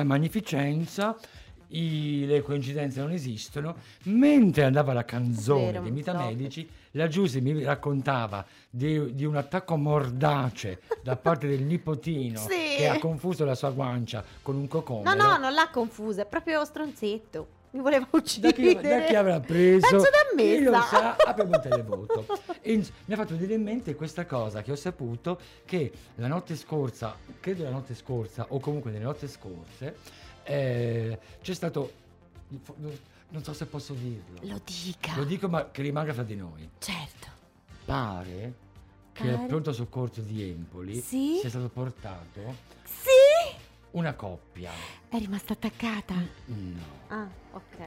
Magnifica 0.02 0.04
magnificenza. 0.04 1.16
i- 1.76 2.26
le 2.28 2.42
coincidenze 2.44 3.00
non 3.00 3.10
esistono. 3.12 3.76
Mentre 4.04 4.64
andava 4.64 4.94
la 4.94 5.04
canzone 5.06 5.72
Vero, 5.72 5.82
dei 5.82 5.92
Mita. 5.92 6.14
Medici, 6.14 6.70
la 6.92 7.08
Giusy 7.08 7.40
mi 7.42 7.64
raccontava 7.64 8.46
di, 8.70 9.16
di 9.16 9.26
un 9.26 9.36
attacco 9.36 9.76
mordace 9.76 10.82
da 11.02 11.16
parte 11.16 11.48
del 11.48 11.64
nipotino 11.64 12.38
Sì. 12.40 12.76
che 12.78 12.88
ha 12.88 13.00
confuso 13.00 13.44
la 13.44 13.56
sua 13.56 13.72
guancia 13.72 14.24
con 14.44 14.54
un 14.56 14.62
No, 14.64 14.68
cocomero. 14.68 15.16
no, 15.16 15.38
non 15.38 15.54
l'ha 15.54 15.70
confusa, 15.72 16.22
è 16.22 16.26
proprio 16.28 16.64
stronzetto. 16.64 17.48
Mi 17.74 17.80
voleva 17.82 18.08
Da 18.10 18.18
uccidere. 18.18 18.54
chi, 18.54 18.76
da 18.82 19.02
chi 19.04 19.16
avrà 19.16 19.40
preso? 19.40 19.88
Penso 19.88 20.10
da 20.10 20.36
me. 20.36 20.44
Chi 20.56 20.62
lo 20.62 20.74
sa. 20.74 21.16
abbiamo 21.16 21.56
un 21.56 21.62
televoto. 21.62 22.26
Ins- 22.64 22.92
mi 23.06 23.14
ha 23.14 23.18
fatto 23.18 23.34
venire 23.36 23.56
in 23.56 23.64
mente 23.64 23.96
questa 23.96 24.26
cosa 24.28 24.62
che 24.62 24.72
ho 24.72 24.76
saputo 24.76 25.40
che 25.66 25.92
la 26.16 26.28
notte 26.28 26.56
scorsa, 26.56 27.18
credo 27.40 27.64
la 27.64 27.72
notte 27.72 27.96
scorsa 27.96 28.46
o 28.50 28.60
comunque 28.60 28.92
nelle 28.92 29.04
notte 29.06 29.28
scorse, 29.28 29.96
eh, 30.44 31.18
c'è 31.42 31.54
stato, 31.56 31.92
non 33.30 33.44
so 33.44 33.54
se 33.54 33.66
posso 33.66 33.94
dirlo, 33.94 34.40
Lo 34.42 34.62
dica. 34.64 35.16
lo 35.16 35.24
dico 35.24 35.50
ma 35.50 35.72
che 35.72 35.82
rimanga 35.82 36.14
fra 36.14 36.24
di 36.24 36.36
noi. 36.36 36.70
Certo. 36.78 37.28
Pare 37.86 38.54
che 39.14 39.30
al 39.32 39.46
pronto 39.48 39.74
soccorso 39.74 40.22
di 40.22 40.44
Empoli 40.48 41.02
Sì? 41.02 41.38
sia 41.40 41.50
stato 41.50 41.70
portato 41.70 42.56
Sì! 42.84 43.10
Una 43.94 44.14
coppia. 44.14 44.72
È 45.08 45.18
rimasta 45.18 45.54
attaccata. 45.54 46.16
No. 46.46 46.80
Ah, 47.08 47.28
ok. 47.52 47.78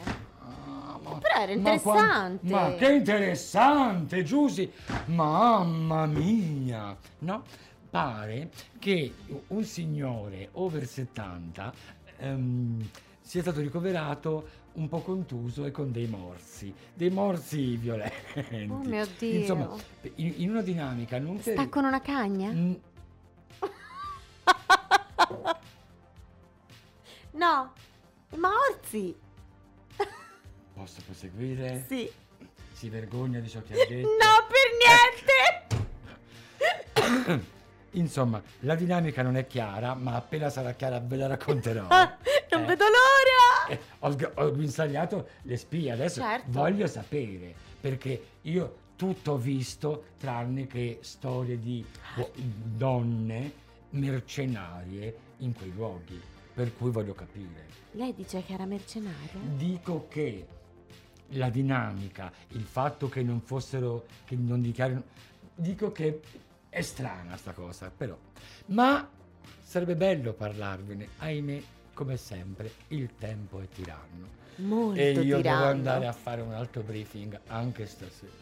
Ah, 0.41 0.99
ma- 1.03 1.19
Però 1.19 1.41
era 1.41 1.57
ma 1.57 1.81
qua- 1.81 1.95
interessante. 1.97 2.53
Ma, 2.53 2.75
che 2.75 2.93
interessante, 2.93 4.23
Giusy! 4.23 4.71
Mamma 5.07 6.07
mia! 6.07 6.97
No? 7.21 7.43
Pare 7.91 8.51
che 8.79 9.15
un 9.49 9.65
signore 9.65 10.49
over 10.53 10.87
70 10.87 11.73
ehm, 12.19 12.89
sia 13.21 13.41
stato 13.41 13.61
ricoverato 13.61 14.65
un 14.75 14.89
po' 14.89 15.01
contuso 15.01 15.65
e 15.65 15.71
con 15.71 15.91
dei 15.91 16.07
morsi, 16.07 16.73
dei 16.93 17.11
morsi 17.11 17.77
violenti. 17.77 18.69
Oh 18.71 18.77
mio 18.85 19.07
Dio. 19.19 19.39
Insomma, 19.41 19.75
in, 20.17 20.35
in 20.37 20.51
una 20.51 20.61
dinamica 20.63 21.19
non 21.19 21.39
per- 21.41 21.55
Sta 21.55 21.69
con 21.69 21.85
una 21.85 22.01
cagna? 22.03 22.51
Mm, 22.53 22.75
No. 27.37 27.73
I 28.33 28.37
morsi. 28.37 29.15
Posso 30.75 31.01
proseguire? 31.05 31.85
Sì. 31.89 32.11
Si 32.73 32.89
vergogna 32.91 33.39
di 33.41 33.49
ciò 33.49 33.63
che 33.63 33.73
ha 33.75 33.87
detto? 33.87 34.09
No, 34.09 34.47
per 34.49 35.77
niente. 37.33 37.45
Insomma, 37.93 38.43
la 38.61 38.75
dinamica 38.75 39.23
non 39.23 39.37
è 39.37 39.47
chiara, 39.47 39.95
ma 39.95 40.17
appena 40.17 40.51
sarà 40.51 40.73
chiara 40.73 40.99
ve 41.01 41.17
la 41.17 41.27
racconterò. 41.29 41.87
Ah, 42.49 42.59
non 42.59 42.63
Eh, 42.63 42.67
vedo 42.67 42.85
l'ora. 42.85 43.67
eh, 43.69 43.81
ho, 44.01 44.17
ho 44.45 44.53
guinzagliato 44.53 45.29
le 45.43 45.57
spie, 45.57 45.91
adesso 45.91 46.21
Certo. 46.21 46.47
voglio 46.51 46.87
sapere, 46.87 47.55
perché 47.81 48.25
io 48.43 48.77
tutto 48.97 49.33
ho 49.33 49.37
visto 49.37 50.05
tranne 50.19 50.67
che 50.67 50.99
storie 51.03 51.59
di 51.59 51.85
uo- 52.17 52.31
donne 52.35 53.53
mercenarie 53.91 55.17
in 55.39 55.53
quei 55.55 55.73
luoghi, 55.75 56.21
per 56.57 56.75
cui 56.75 56.91
voglio 56.91 57.13
capire. 57.13 57.67
Lei 57.91 58.15
dice 58.15 58.43
che 58.43 58.55
era 58.55 58.65
mercenaria? 58.65 59.39
Dico 59.57 60.07
che 60.09 60.47
la 61.31 61.51
dinamica, 61.51 62.33
il 62.53 62.63
fatto 62.63 63.11
che 63.11 63.23
non 63.23 63.43
fossero, 63.43 64.07
che 64.25 64.37
non 64.37 64.63
dichiarino, 64.63 65.03
dico 65.55 65.93
che 65.93 66.23
è 66.71 66.81
strana 66.81 67.37
sta 67.37 67.53
cosa, 67.53 67.93
però. 67.95 68.17
Ma 68.69 69.07
sarebbe 69.63 69.97
bello 69.97 70.33
parlarvene, 70.33 71.09
ahimè, 71.19 71.63
come 71.93 72.17
sempre, 72.17 72.73
il 72.89 73.11
tempo 73.19 73.61
è 73.61 73.69
tiranno. 73.69 74.45
Molto 74.57 74.99
e 74.99 75.11
io 75.11 75.37
tiranno. 75.37 75.41
devo 75.43 75.65
andare 75.69 76.07
a 76.07 76.13
fare 76.15 76.41
un 76.41 76.55
altro 76.55 76.81
briefing 76.81 77.39
anche 77.49 77.85
stasera. 77.85 78.33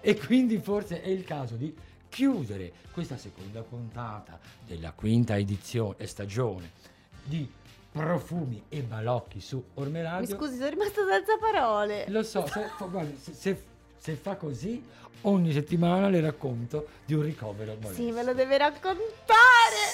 E 0.00 0.16
quindi 0.16 0.60
forse 0.60 1.02
è 1.02 1.08
il 1.08 1.24
caso 1.24 1.56
di 1.56 1.74
chiudere 2.08 2.72
questa 2.92 3.16
seconda 3.16 3.62
puntata 3.62 4.38
della 4.64 4.92
quinta 4.92 5.36
edizione 5.36 5.96
e 5.98 6.06
stagione 6.06 6.94
di 7.26 7.50
Profumi 7.92 8.62
e 8.68 8.82
Balocchi 8.82 9.40
su 9.40 9.62
Orme 9.74 10.02
Mi 10.20 10.26
scusi, 10.26 10.56
sono 10.56 10.68
rimasta 10.68 11.02
senza 11.08 11.36
parole. 11.40 12.04
Lo 12.08 12.22
so, 12.22 12.46
se, 12.46 12.68
fa- 12.76 12.84
guardi, 12.84 13.18
se- 13.18 13.32
se- 13.32 13.62
se 13.98 14.14
fa 14.16 14.36
così, 14.36 14.84
ogni 15.22 15.52
settimana 15.52 16.08
le 16.08 16.20
racconto 16.20 16.88
di 17.04 17.14
un 17.14 17.22
ricovero 17.22 17.74
molesto. 17.80 18.02
Sì, 18.02 18.10
me 18.10 18.22
lo 18.22 18.34
deve 18.34 18.58
raccontare. 18.58 19.02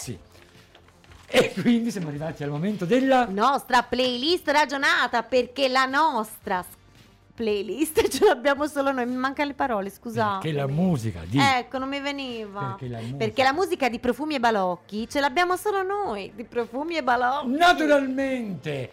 Sì. 0.01 0.19
E 1.35 1.53
quindi 1.55 1.91
siamo 1.91 2.09
arrivati 2.09 2.43
al 2.43 2.51
momento 2.51 2.85
della... 2.85 3.27
Nostra 3.27 3.83
playlist 3.83 4.49
ragionata 4.49 5.23
perché 5.23 5.69
la 5.69 5.87
nostra 5.87 6.63
s- 6.63 6.67
playlist 7.35 8.09
ce 8.11 8.25
l'abbiamo 8.25 8.67
solo 8.67 8.93
noi. 8.93 9.07
Mi 9.07 9.17
mancano 9.17 9.49
le 9.49 9.55
parole, 9.55 9.91
scusate. 9.91 10.49
Che 10.49 10.53
la 10.55 10.67
musica 10.67 11.21
di... 11.27 11.39
Ecco, 11.39 11.79
non 11.79 11.89
mi 11.89 12.01
veniva. 12.01 12.77
Perché 12.77 12.89
la 12.89 12.99
musica- 12.99 13.17
Perché 13.17 13.43
la 13.43 13.53
musica 13.53 13.89
di 13.89 13.99
Profumi 13.99 14.35
e 14.35 14.41
Balocchi 14.41 15.09
ce 15.09 15.21
l'abbiamo 15.21 15.57
solo 15.57 15.83
noi. 15.83 16.33
Di 16.35 16.45
Profumi 16.45 16.97
e 16.97 17.03
Balocchi. 17.03 17.49
Naturalmente, 17.57 18.91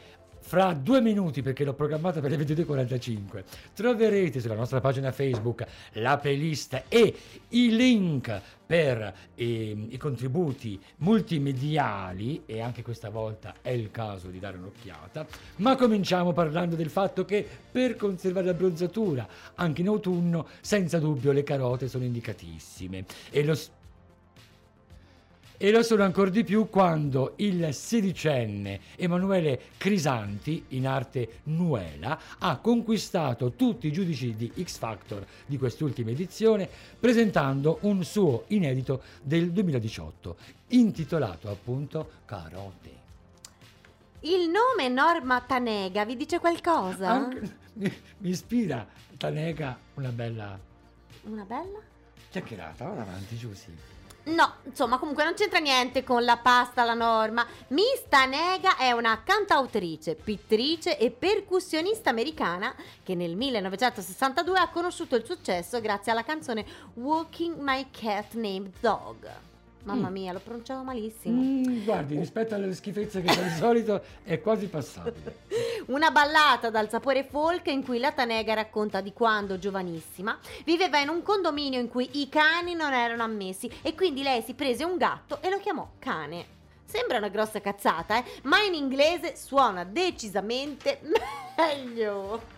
fra 0.50 0.74
due 0.74 1.00
minuti, 1.00 1.44
perché 1.44 1.64
l'ho 1.64 1.76
programmata 1.76 2.22
per 2.22 2.32
le 2.32 2.38
22.45, 2.38 3.44
troverete 3.76 4.40
sulla 4.40 4.56
nostra 4.56 4.82
pagina 4.82 5.12
Facebook 5.12 5.64
la 5.94 6.18
playlist 6.18 6.86
e 6.90 7.16
i 7.50 7.76
link 7.76 8.42
per 8.66 9.14
ehm, 9.36 9.90
i 9.92 9.98
contributi 9.98 10.82
multimediali 10.98 12.42
e 12.48 12.62
anche 12.62 12.82
questa 12.82 13.12
volta 13.12 13.58
è 13.62 13.70
il 13.70 13.92
caso 13.92 14.30
di 14.30 14.40
dare 14.40 14.58
un'occhiata. 14.58 15.28
Ma 15.58 15.76
cominciamo 15.76 16.34
parlando 16.34 16.76
del 16.76 16.90
fatto 16.90 17.26
che 17.26 17.48
per 17.72 17.96
conservare 17.96 18.48
la 18.48 18.56
bronzatura 18.56 19.28
anche 19.54 19.82
in 19.82 19.88
autunno, 19.88 20.48
senza 20.62 20.98
dubbio 20.98 21.32
le 21.32 21.44
carote 21.44 21.88
sono 21.88 22.06
indicatissime 22.06 23.06
e 23.30 23.44
lo 23.44 23.54
s- 23.54 23.70
e 25.62 25.72
lo 25.72 25.84
sono 25.84 26.04
ancora 26.04 26.30
di 26.30 26.46
più 26.46 26.70
quando 26.70 27.34
il 27.38 27.74
sedicenne 27.74 28.80
Emanuele 28.96 29.60
Crisanti, 29.76 30.64
in 30.70 30.88
arte 30.88 31.40
Nuela, 31.44 32.18
ha 32.38 32.58
conquistato 32.60 33.52
tutti 33.52 33.88
i 33.88 33.92
giudici 33.92 34.36
di 34.36 34.50
X 34.64 34.78
Factor 34.78 35.26
di 35.46 35.58
quest'ultima 35.58 36.12
edizione 36.12 36.70
presentando 36.98 37.80
un 37.82 38.06
suo 38.06 38.46
inedito 38.48 39.02
del 39.22 39.52
2018, 39.52 40.38
intitolato 40.70 41.50
appunto 41.50 42.10
Carote. 42.24 42.98
Il 44.22 44.50
nome 44.50 44.88
Norma 44.88 45.42
Tanega 45.42 46.06
vi 46.06 46.16
dice 46.16 46.40
qualcosa? 46.40 47.10
Anche- 47.10 47.58
mi, 47.74 47.94
mi 48.20 48.30
ispira 48.30 48.88
Tanega 49.18 49.78
una 49.96 50.10
bella 50.12 50.58
Una 51.24 51.44
bella? 51.44 51.80
chiacchierata. 52.30 52.90
Ora 52.90 53.02
avanti, 53.02 53.36
Giussi. 53.36 53.98
No, 54.26 54.56
insomma, 54.66 54.98
comunque 54.98 55.24
non 55.24 55.34
c'entra 55.34 55.60
niente 55.60 56.04
con 56.04 56.24
la 56.24 56.38
pasta, 56.38 56.84
la 56.84 56.94
norma. 56.94 57.46
Miss 57.70 58.04
Tanega 58.08 58.78
è 58.78 58.92
una 58.92 59.24
cantautrice, 59.24 60.16
pittrice 60.16 60.98
e 60.98 61.10
percussionista 61.10 62.10
americana 62.10 62.76
che 63.02 63.16
nel 63.16 63.36
1962 63.36 64.60
ha 64.60 64.70
conosciuto 64.70 65.16
il 65.16 65.26
successo 65.26 65.82
grazie 65.82 66.12
alla 66.12 66.24
canzone 66.24 66.66
Walking 66.96 67.58
My 67.60 67.88
Cat 67.92 68.34
Named 68.34 68.74
Dog. 68.80 69.49
Mamma 69.90 70.10
Mm. 70.10 70.12
mia, 70.14 70.32
l'ho 70.34 70.40
pronunciato 70.40 70.84
malissimo. 70.84 71.42
Mm, 71.42 71.84
guardi, 71.84 72.18
rispetto 72.18 72.54
alle 72.56 72.74
schifezze 72.74 73.22
che 73.22 73.34
fa 73.34 73.42
di 73.42 73.50
solito 73.58 74.02
è 74.24 74.40
quasi 74.40 74.68
passabile. 74.68 75.38
Una 75.88 76.12
ballata 76.12 76.70
dal 76.70 76.90
sapore 76.90 77.24
folk 77.24 77.68
in 77.68 77.84
cui 77.84 77.98
la 78.00 78.12
Tanega 78.12 78.54
racconta 78.54 79.02
di 79.02 79.12
quando, 79.14 79.58
giovanissima, 79.58 80.38
viveva 80.64 81.00
in 81.00 81.10
un 81.10 81.24
condominio 81.24 81.80
in 81.80 81.90
cui 81.90 82.08
i 82.22 82.30
cani 82.30 82.76
non 82.76 82.94
erano 82.94 83.24
ammessi 83.24 83.70
e 83.82 83.96
quindi 83.96 84.22
lei 84.22 84.42
si 84.44 84.54
prese 84.54 84.84
un 84.84 84.98
gatto 84.98 85.42
e 85.42 85.50
lo 85.50 85.58
chiamò 85.58 85.88
cane. 85.98 86.58
Sembra 86.86 87.18
una 87.18 87.30
grossa 87.30 87.62
cazzata, 87.62 88.18
eh? 88.18 88.24
Ma 88.44 88.62
in 88.64 88.74
inglese 88.74 89.36
suona 89.36 89.84
decisamente 89.84 91.00
meglio. 91.58 92.58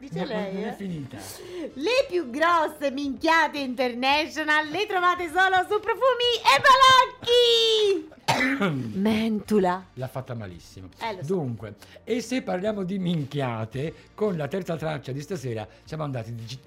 Dice 0.00 0.18
Non- 0.18 0.28
lei, 0.28 0.54
non 0.54 0.64
eh? 0.64 0.68
è 0.70 0.74
finita. 0.74 1.18
Le 1.74 2.06
più 2.08 2.30
grosse 2.30 2.90
minchiate 2.90 3.58
international 3.58 4.66
le 4.68 4.86
trovate 4.86 5.26
solo 5.28 5.56
su 5.68 5.78
Profumi 5.78 6.32
e 6.40 8.08
Balocchi! 8.64 8.96
Mentula. 8.98 9.84
L'ha 9.94 10.08
fatta 10.08 10.34
malissimo. 10.34 10.88
Eh, 11.00 11.18
so. 11.22 11.34
Dunque, 11.34 11.74
e 12.04 12.22
se 12.22 12.40
parliamo 12.40 12.82
di 12.82 12.98
minchiate, 12.98 13.94
con 14.14 14.38
la 14.38 14.48
terza 14.48 14.76
traccia 14.76 15.12
di 15.12 15.20
stasera 15.20 15.68
siamo 15.84 16.04
andati 16.04 16.34
di... 16.34 16.58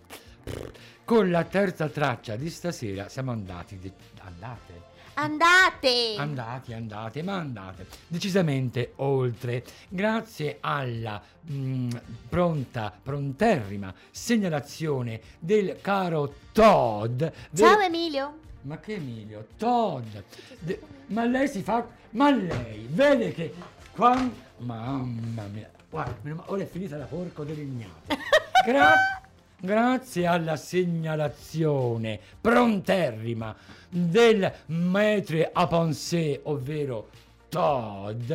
Con 1.04 1.32
la 1.32 1.44
terza 1.44 1.90
traccia 1.90 2.36
di 2.36 2.50
stasera 2.52 3.10
siamo 3.10 3.32
andati 3.32 3.80
di... 3.80 3.92
Andate? 4.22 4.92
Andate! 5.16 6.16
Andati, 6.18 6.74
andate, 6.74 7.22
ma 7.22 7.36
andate 7.38 7.86
decisamente 8.08 8.94
oltre. 8.98 9.64
Grazie 9.88 10.58
alla 10.60 11.22
mm, 11.52 11.90
pronta, 12.30 12.92
pronterrima 13.02 13.94
segnalazione 14.10 15.22
del 15.40 15.78
caro 15.82 16.34
Todd. 16.52 17.24
Ciao 17.54 17.78
ve- 17.78 17.86
Emilio. 17.86 18.38
Ma 18.62 18.80
che 18.80 18.96
Emilio? 18.96 19.48
Todd! 19.58 20.16
De- 20.60 20.82
ma 21.08 21.26
lei 21.26 21.48
si 21.48 21.62
fa... 21.62 21.86
Ma 22.12 22.32
lei 22.32 22.88
vede 22.90 23.32
che... 23.34 23.54
Quando... 23.92 24.34
Mamma 24.58 25.44
mia. 25.52 25.70
Guarda, 25.90 26.44
ora 26.46 26.64
è 26.64 26.66
finita 26.66 26.98
la 26.98 27.06
porco 27.06 27.44
dell'ignato. 27.44 28.16
Gra- 28.66 29.22
grazie 29.66 30.28
alla 30.28 30.58
segnalazione 30.58 32.20
pronterrima 32.42 33.56
del 33.88 34.52
maître 34.66 35.52
à 35.54 35.68
penser, 35.68 36.42
ovvero 36.44 37.08
Todd, 37.54 38.34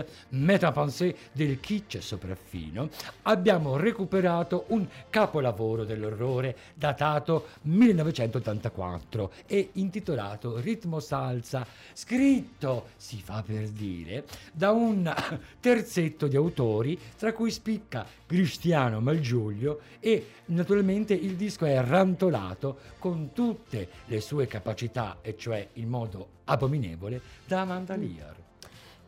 penser 0.72 1.16
del 1.32 1.58
kitsch 1.58 1.98
sopraffino, 2.00 2.88
abbiamo 3.22 3.76
recuperato 3.76 4.66
un 4.68 4.86
capolavoro 5.10 5.82
dell'orrore 5.82 6.56
datato 6.74 7.48
1984 7.62 9.32
e 9.46 9.70
intitolato 9.72 10.60
Ritmo 10.60 11.00
Salsa, 11.00 11.66
scritto, 11.94 12.90
si 12.96 13.20
fa 13.20 13.42
per 13.44 13.68
dire, 13.70 14.24
da 14.52 14.70
un 14.70 15.12
terzetto 15.58 16.28
di 16.28 16.36
autori, 16.36 16.96
tra 17.16 17.32
cui 17.32 17.50
spicca 17.50 18.06
Cristiano 18.24 19.00
Malgiulio 19.00 19.80
e 19.98 20.26
naturalmente 20.46 21.12
il 21.12 21.34
disco 21.34 21.64
è 21.64 21.82
rantolato 21.82 22.78
con 23.00 23.32
tutte 23.32 23.88
le 24.04 24.20
sue 24.20 24.46
capacità, 24.46 25.18
e 25.22 25.36
cioè 25.36 25.70
in 25.72 25.88
modo 25.88 26.36
abominevole, 26.44 27.20
da 27.44 27.62
Amanda 27.62 27.96
Lear. 27.96 28.37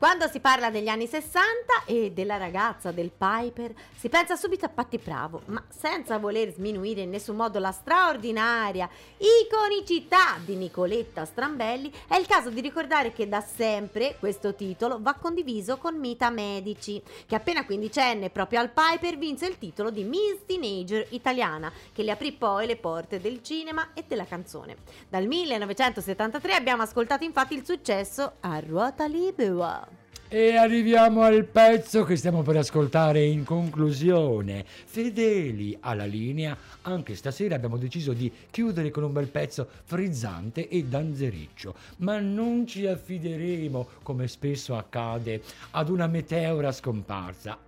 Quando 0.00 0.28
si 0.28 0.40
parla 0.40 0.70
degli 0.70 0.88
anni 0.88 1.06
60 1.06 1.84
e 1.84 2.12
della 2.12 2.38
ragazza 2.38 2.90
del 2.90 3.10
Piper, 3.14 3.74
si 3.94 4.08
pensa 4.08 4.34
subito 4.34 4.64
a 4.64 4.70
Patti 4.70 4.96
Bravo, 4.96 5.42
ma 5.48 5.62
senza 5.68 6.16
voler 6.16 6.54
sminuire 6.54 7.02
in 7.02 7.10
nessun 7.10 7.36
modo 7.36 7.58
la 7.58 7.70
straordinaria 7.70 8.88
iconicità 9.18 10.38
di 10.42 10.56
Nicoletta 10.56 11.26
Strambelli, 11.26 11.92
è 12.08 12.16
il 12.16 12.24
caso 12.24 12.48
di 12.48 12.62
ricordare 12.62 13.12
che 13.12 13.28
da 13.28 13.42
sempre 13.42 14.16
questo 14.18 14.54
titolo 14.54 14.96
va 15.02 15.12
condiviso 15.12 15.76
con 15.76 15.98
Mita 15.98 16.30
Medici, 16.30 17.02
che 17.26 17.34
appena 17.34 17.66
quindicenne 17.66 18.30
proprio 18.30 18.60
al 18.60 18.70
Piper 18.70 19.18
vinse 19.18 19.48
il 19.48 19.58
titolo 19.58 19.90
di 19.90 20.04
Miss 20.04 20.46
Teenager 20.46 21.08
italiana, 21.10 21.70
che 21.92 22.04
le 22.04 22.12
aprì 22.12 22.32
poi 22.32 22.66
le 22.66 22.76
porte 22.76 23.20
del 23.20 23.42
cinema 23.42 23.90
e 23.92 24.04
della 24.08 24.24
canzone. 24.24 24.76
Dal 25.10 25.26
1973 25.26 26.54
abbiamo 26.54 26.84
ascoltato 26.84 27.22
infatti 27.22 27.52
il 27.52 27.66
successo 27.66 28.36
a 28.40 28.58
ruota 28.60 29.04
libera. 29.04 29.89
E 30.32 30.54
arriviamo 30.54 31.22
al 31.22 31.44
pezzo 31.44 32.04
che 32.04 32.14
stiamo 32.14 32.42
per 32.42 32.56
ascoltare 32.56 33.24
in 33.24 33.42
conclusione. 33.42 34.64
Fedeli 34.64 35.76
alla 35.80 36.04
linea, 36.04 36.56
anche 36.82 37.16
stasera 37.16 37.56
abbiamo 37.56 37.76
deciso 37.76 38.12
di 38.12 38.30
chiudere 38.48 38.92
con 38.92 39.02
un 39.02 39.12
bel 39.12 39.26
pezzo 39.26 39.66
frizzante 39.82 40.68
e 40.68 40.84
danzericcio, 40.84 41.74
ma 41.96 42.20
non 42.20 42.64
ci 42.64 42.86
affideremo, 42.86 43.88
come 44.04 44.28
spesso 44.28 44.76
accade, 44.76 45.42
ad 45.72 45.88
una 45.88 46.06
meteora 46.06 46.70
scomparsa. 46.70 47.58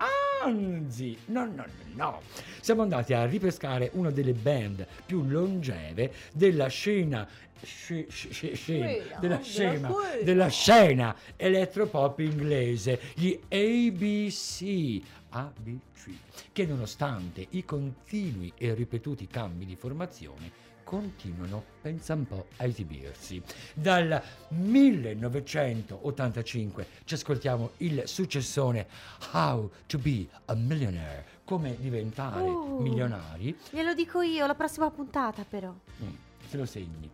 Anzi, 0.43 1.16
no, 1.26 1.45
no, 1.47 1.53
no, 1.55 1.64
no. 1.95 2.20
Siamo 2.61 2.82
andati 2.82 3.12
a 3.14 3.24
ripescare 3.26 3.90
una 3.95 4.11
delle 4.11 4.32
band 4.32 4.86
più 5.07 5.22
longeve 5.24 6.12
della 6.32 6.66
scena 6.68 7.28
sce- 7.62 8.07
sce- 8.11 8.55
scena, 8.55 8.86
Quella, 8.86 9.18
della 9.20 9.40
scena, 9.43 9.95
della 10.22 10.49
scena 10.49 11.16
elettropop 11.36 12.18
inglese, 12.20 13.01
gli 13.14 13.38
ABC. 13.49 15.01
ABC, 15.34 16.11
che 16.53 16.66
nonostante 16.66 17.47
i 17.51 17.64
continui 17.64 18.53
e 18.59 18.74
ripetuti 18.74 19.26
cambi 19.28 19.64
di 19.64 19.76
formazione 19.76 20.61
continuano, 20.85 21.62
pensa 21.80 22.14
un 22.14 22.26
po', 22.26 22.47
a 22.57 22.64
esibirsi. 22.64 23.41
Dal 23.74 24.20
1985 24.49 26.87
ci 27.05 27.14
ascoltiamo 27.14 27.70
il 27.78 28.03
successone 28.07 28.87
How 29.33 29.70
to 29.87 29.99
be 29.99 30.26
a 30.47 30.55
Millionaire, 30.55 31.24
come 31.45 31.76
diventare 31.78 32.41
Uh. 32.43 32.78
milionari. 32.80 33.57
Glielo 33.70 33.95
dico 33.95 34.20
io, 34.22 34.47
la 34.47 34.55
prossima 34.55 34.91
puntata 34.91 35.45
però. 35.49 35.72
Mm, 36.03 36.09
se 36.49 36.57
lo 36.57 36.64
segni. 36.66 37.11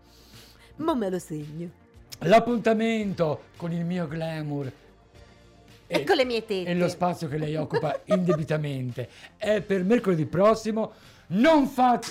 Ma 0.77 0.95
me 0.95 1.11
lo 1.11 1.19
segno. 1.19 1.71
L'appuntamento 2.21 3.43
con 3.57 3.73
il 3.73 3.85
mio 3.85 4.09
glamour 4.09 4.73
E 5.87 6.03
con 6.05 6.17
le 6.17 6.25
mie 6.25 6.45
tette. 6.45 6.69
e 6.71 6.75
lo 6.75 6.89
spazio 6.89 7.29
che 7.29 7.39
lei 7.39 7.55
occupa 7.57 8.01
indebitamente 8.07 9.09
è 9.37 9.61
per 9.63 9.85
mercoledì 9.85 10.25
prossimo. 10.27 10.93
Non 11.29 11.69
fate, 11.69 12.09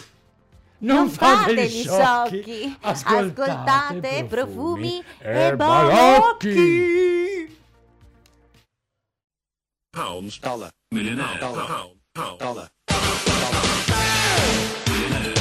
non, 0.79 0.95
Non 0.97 1.09
fate, 1.09 1.65
gli 1.65 1.81
sciocchi. 1.81 2.41
sciocchi. 2.43 2.77
Ascoltate, 2.81 3.41
Ascoltate 3.41 4.25
profumi 4.25 5.03
e 5.19 5.47
e 5.47 5.55
balocchi. 5.55 7.57
Pounds, 9.89 10.39
dollar, 10.39 10.69
millionaire, 10.93 11.39
dollar, 11.39 11.65
pound, 11.65 11.95
pound, 12.11 12.37
dollar. 12.39 12.69
I've 15.19 15.36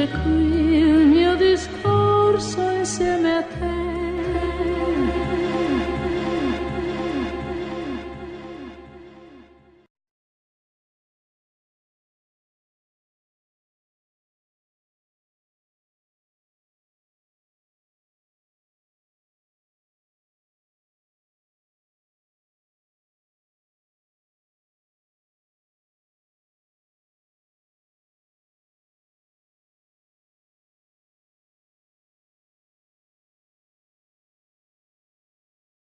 Krishna 0.00 0.49